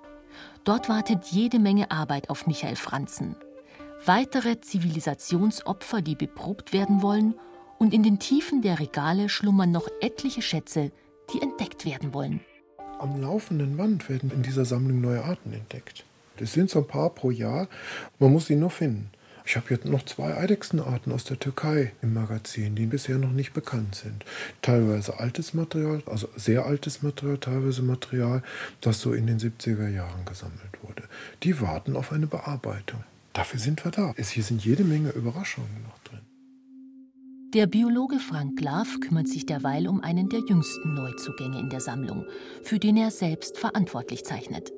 Dort 0.63 0.87
wartet 0.87 1.25
jede 1.25 1.59
Menge 1.59 1.91
Arbeit 1.91 2.29
auf 2.29 2.47
Michael 2.47 2.77
Franzen. 2.77 3.35
Weitere 4.05 4.61
Zivilisationsopfer, 4.61 6.01
die 6.01 6.15
beprobt 6.15 6.71
werden 6.71 7.01
wollen, 7.01 7.35
und 7.79 7.93
in 7.93 8.01
den 8.01 8.17
Tiefen 8.19 8.61
der 8.61 8.79
Regale 8.79 9.27
schlummern 9.27 9.71
noch 9.71 9.89
etliche 9.99 10.41
Schätze, 10.41 10.91
die 11.33 11.41
entdeckt 11.41 11.85
werden 11.85 12.13
wollen. 12.13 12.39
Am 12.99 13.19
laufenden 13.19 13.75
Band 13.75 14.07
werden 14.07 14.31
in 14.31 14.41
dieser 14.41 14.63
Sammlung 14.63 15.01
neue 15.01 15.23
Arten 15.25 15.51
entdeckt. 15.51 16.05
Das 16.37 16.53
sind 16.53 16.69
so 16.69 16.79
ein 16.79 16.87
paar 16.87 17.09
pro 17.09 17.29
Jahr. 17.29 17.67
Man 18.19 18.31
muss 18.31 18.45
sie 18.45 18.55
nur 18.55 18.69
finden. 18.69 19.11
Ich 19.45 19.57
habe 19.57 19.67
jetzt 19.71 19.85
noch 19.85 20.03
zwei 20.05 20.37
Eidechsenarten 20.37 21.11
aus 21.11 21.25
der 21.25 21.37
Türkei 21.37 21.91
im 22.01 22.13
Magazin, 22.13 22.75
die 22.75 22.85
bisher 22.85 23.17
noch 23.17 23.31
nicht 23.31 23.53
bekannt 23.53 23.95
sind. 23.95 24.23
Teilweise 24.61 25.19
altes 25.19 25.53
Material, 25.53 26.01
also 26.05 26.29
sehr 26.35 26.65
altes 26.65 27.01
Material, 27.01 27.37
teilweise 27.37 27.81
Material, 27.81 28.41
das 28.81 29.01
so 29.01 29.13
in 29.13 29.27
den 29.27 29.39
70er 29.39 29.89
Jahren 29.89 30.23
gesammelt 30.25 30.81
wurde. 30.81 31.03
Die 31.43 31.59
warten 31.59 31.95
auf 31.95 32.11
eine 32.11 32.27
Bearbeitung. 32.27 33.03
Dafür 33.33 33.59
sind 33.59 33.83
wir 33.83 33.91
da. 33.91 34.13
Es, 34.15 34.29
hier 34.29 34.43
sind 34.43 34.63
jede 34.63 34.83
Menge 34.83 35.09
Überraschungen 35.09 35.83
noch 35.83 35.99
drin. 35.99 36.19
Der 37.53 37.67
Biologe 37.67 38.19
Frank 38.19 38.59
Graf 38.59 38.99
kümmert 38.99 39.27
sich 39.27 39.45
derweil 39.45 39.87
um 39.87 40.01
einen 40.01 40.29
der 40.29 40.39
jüngsten 40.39 40.93
Neuzugänge 40.93 41.59
in 41.59 41.69
der 41.69 41.81
Sammlung, 41.81 42.25
für 42.63 42.79
den 42.79 42.97
er 42.97 43.11
selbst 43.11 43.57
verantwortlich 43.57 44.23
zeichnet. 44.23 44.71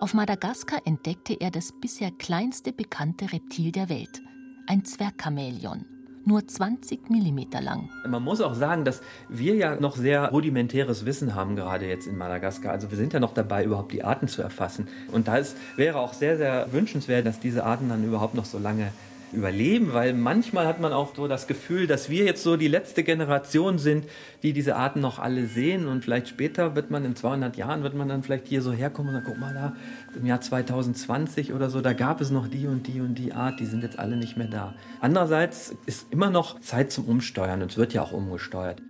Auf 0.00 0.14
Madagaskar 0.14 0.80
entdeckte 0.84 1.34
er 1.40 1.50
das 1.50 1.72
bisher 1.72 2.10
kleinste 2.10 2.72
bekannte 2.72 3.32
Reptil 3.32 3.72
der 3.72 3.88
Welt, 3.88 4.22
ein 4.66 4.84
Zwergchamäleon, 4.84 5.84
nur 6.24 6.46
20 6.46 7.10
Millimeter 7.10 7.60
lang. 7.60 7.88
Man 8.08 8.22
muss 8.22 8.40
auch 8.40 8.54
sagen, 8.54 8.84
dass 8.84 9.02
wir 9.28 9.54
ja 9.54 9.76
noch 9.76 9.96
sehr 9.96 10.30
rudimentäres 10.30 11.04
Wissen 11.04 11.34
haben, 11.34 11.56
gerade 11.56 11.86
jetzt 11.86 12.06
in 12.06 12.16
Madagaskar. 12.16 12.72
Also 12.72 12.90
wir 12.90 12.96
sind 12.98 13.12
ja 13.12 13.20
noch 13.20 13.34
dabei, 13.34 13.64
überhaupt 13.64 13.92
die 13.92 14.04
Arten 14.04 14.28
zu 14.28 14.42
erfassen. 14.42 14.88
Und 15.12 15.28
da 15.28 15.38
wäre 15.76 15.98
auch 15.98 16.12
sehr, 16.12 16.36
sehr 16.36 16.72
wünschenswert, 16.72 17.26
dass 17.26 17.40
diese 17.40 17.64
Arten 17.64 17.88
dann 17.88 18.04
überhaupt 18.04 18.34
noch 18.34 18.46
so 18.46 18.58
lange 18.58 18.92
überleben, 19.34 19.92
weil 19.92 20.14
manchmal 20.14 20.66
hat 20.66 20.80
man 20.80 20.92
auch 20.92 21.14
so 21.14 21.28
das 21.28 21.46
Gefühl, 21.46 21.86
dass 21.86 22.08
wir 22.08 22.24
jetzt 22.24 22.42
so 22.42 22.56
die 22.56 22.68
letzte 22.68 23.04
Generation 23.04 23.78
sind, 23.78 24.06
die 24.42 24.52
diese 24.52 24.76
Arten 24.76 25.00
noch 25.00 25.18
alle 25.18 25.46
sehen 25.46 25.86
und 25.86 26.04
vielleicht 26.04 26.28
später 26.28 26.74
wird 26.74 26.90
man 26.90 27.04
in 27.04 27.16
200 27.16 27.56
Jahren 27.56 27.82
wird 27.82 27.94
man 27.94 28.08
dann 28.08 28.22
vielleicht 28.22 28.46
hier 28.46 28.62
so 28.62 28.72
herkommen 28.72 29.14
und 29.14 29.22
dann 29.22 29.24
guck 29.24 29.38
mal 29.38 29.52
da 29.52 29.74
im 30.16 30.26
Jahr 30.26 30.40
2020 30.40 31.52
oder 31.52 31.70
so, 31.70 31.80
da 31.80 31.92
gab 31.92 32.20
es 32.20 32.30
noch 32.30 32.48
die 32.48 32.66
und 32.66 32.86
die 32.86 33.00
und 33.00 33.16
die 33.16 33.32
Art, 33.32 33.60
die 33.60 33.66
sind 33.66 33.82
jetzt 33.82 33.98
alle 33.98 34.16
nicht 34.16 34.36
mehr 34.36 34.48
da. 34.48 34.74
Andererseits 35.00 35.74
ist 35.86 36.06
immer 36.10 36.30
noch 36.30 36.60
Zeit 36.60 36.92
zum 36.92 37.06
Umsteuern 37.06 37.62
und 37.62 37.72
es 37.72 37.76
wird 37.76 37.92
ja 37.92 38.02
auch 38.02 38.12
umgesteuert. 38.12 38.80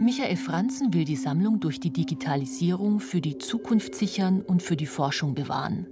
Michael 0.00 0.36
Franzen 0.36 0.92
will 0.92 1.04
die 1.04 1.14
Sammlung 1.14 1.60
durch 1.60 1.78
die 1.78 1.92
Digitalisierung 1.92 2.98
für 2.98 3.20
die 3.20 3.38
Zukunft 3.38 3.94
sichern 3.94 4.40
und 4.40 4.60
für 4.60 4.76
die 4.76 4.86
Forschung 4.86 5.34
bewahren. 5.34 5.86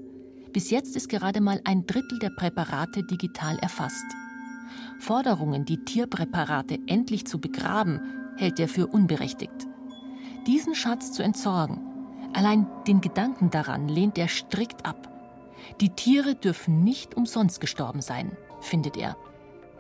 Bis 0.52 0.70
jetzt 0.70 0.96
ist 0.96 1.08
gerade 1.08 1.40
mal 1.40 1.60
ein 1.64 1.86
Drittel 1.86 2.18
der 2.18 2.30
Präparate 2.30 3.04
digital 3.04 3.56
erfasst. 3.58 4.04
Forderungen, 4.98 5.64
die 5.64 5.84
Tierpräparate 5.84 6.78
endlich 6.86 7.24
zu 7.26 7.40
begraben, 7.40 8.00
hält 8.36 8.58
er 8.58 8.68
für 8.68 8.88
unberechtigt. 8.88 9.68
Diesen 10.48 10.74
Schatz 10.74 11.12
zu 11.12 11.22
entsorgen, 11.22 11.80
allein 12.32 12.66
den 12.88 13.00
Gedanken 13.00 13.50
daran 13.50 13.88
lehnt 13.88 14.18
er 14.18 14.28
strikt 14.28 14.84
ab. 14.84 15.08
Die 15.80 15.90
Tiere 15.90 16.34
dürfen 16.34 16.82
nicht 16.82 17.16
umsonst 17.16 17.60
gestorben 17.60 18.00
sein, 18.00 18.36
findet 18.60 18.96
er. 18.96 19.16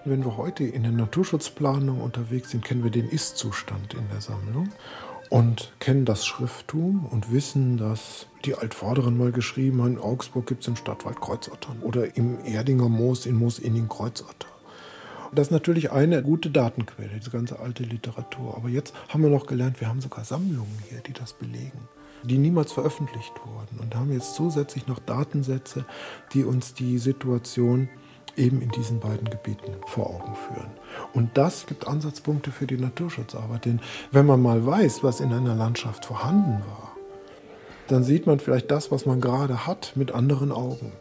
Wenn 0.04 0.24
wir 0.24 0.36
heute 0.36 0.64
in 0.64 0.84
der 0.84 0.92
Naturschutzplanung 0.92 2.00
unterwegs 2.00 2.50
sind, 2.50 2.64
kennen 2.64 2.84
wir 2.84 2.90
den 2.90 3.08
Ist-Zustand 3.08 3.94
in 3.94 4.08
der 4.10 4.20
Sammlung 4.20 4.68
und 5.30 5.72
kennen 5.78 6.04
das 6.04 6.26
Schrifttum 6.26 7.06
und 7.06 7.32
wissen, 7.32 7.78
dass 7.78 8.26
die 8.44 8.56
Altvorderen 8.56 9.16
mal 9.16 9.32
geschrieben 9.32 9.80
haben, 9.80 9.92
in 9.92 9.98
Augsburg 9.98 10.46
gibt 10.46 10.62
es 10.62 10.68
im 10.68 10.76
Stadtwald 10.76 11.20
Kreuzottern 11.20 11.78
oder 11.82 12.16
im 12.16 12.44
Erdinger 12.44 12.88
Moos 12.88 13.26
in 13.26 13.36
Moosinning 13.36 13.88
Kreuzotter. 13.88 14.48
Das 15.32 15.46
ist 15.46 15.52
natürlich 15.52 15.92
eine 15.92 16.24
gute 16.24 16.50
Datenquelle, 16.50 17.10
diese 17.16 17.30
ganze 17.30 17.60
alte 17.60 17.84
Literatur. 17.84 18.56
Aber 18.56 18.68
jetzt 18.68 18.92
haben 19.08 19.22
wir 19.22 19.30
noch 19.30 19.46
gelernt, 19.46 19.80
wir 19.80 19.88
haben 19.88 20.00
sogar 20.00 20.24
Sammlungen 20.24 20.76
hier, 20.88 21.00
die 21.06 21.12
das 21.12 21.34
belegen, 21.34 21.88
die 22.24 22.36
niemals 22.36 22.72
veröffentlicht 22.72 23.34
wurden. 23.46 23.78
Und 23.78 23.94
haben 23.94 24.12
jetzt 24.12 24.34
zusätzlich 24.34 24.88
noch 24.88 24.98
Datensätze, 24.98 25.84
die 26.34 26.42
uns 26.42 26.74
die 26.74 26.98
Situation 26.98 27.88
eben 28.36 28.62
in 28.62 28.70
diesen 28.70 29.00
beiden 29.00 29.28
Gebieten 29.28 29.74
vor 29.86 30.08
Augen 30.08 30.34
führen. 30.34 30.70
Und 31.12 31.36
das 31.36 31.66
gibt 31.66 31.86
Ansatzpunkte 31.86 32.50
für 32.50 32.66
die 32.66 32.76
Naturschutzarbeit. 32.76 33.64
Denn 33.64 33.80
wenn 34.12 34.26
man 34.26 34.42
mal 34.42 34.64
weiß, 34.64 35.02
was 35.02 35.20
in 35.20 35.32
einer 35.32 35.54
Landschaft 35.54 36.04
vorhanden 36.04 36.62
war, 36.66 36.96
dann 37.88 38.04
sieht 38.04 38.26
man 38.26 38.38
vielleicht 38.38 38.70
das, 38.70 38.90
was 38.90 39.04
man 39.06 39.20
gerade 39.20 39.66
hat, 39.66 39.92
mit 39.96 40.12
anderen 40.12 40.52
Augen. 40.52 40.92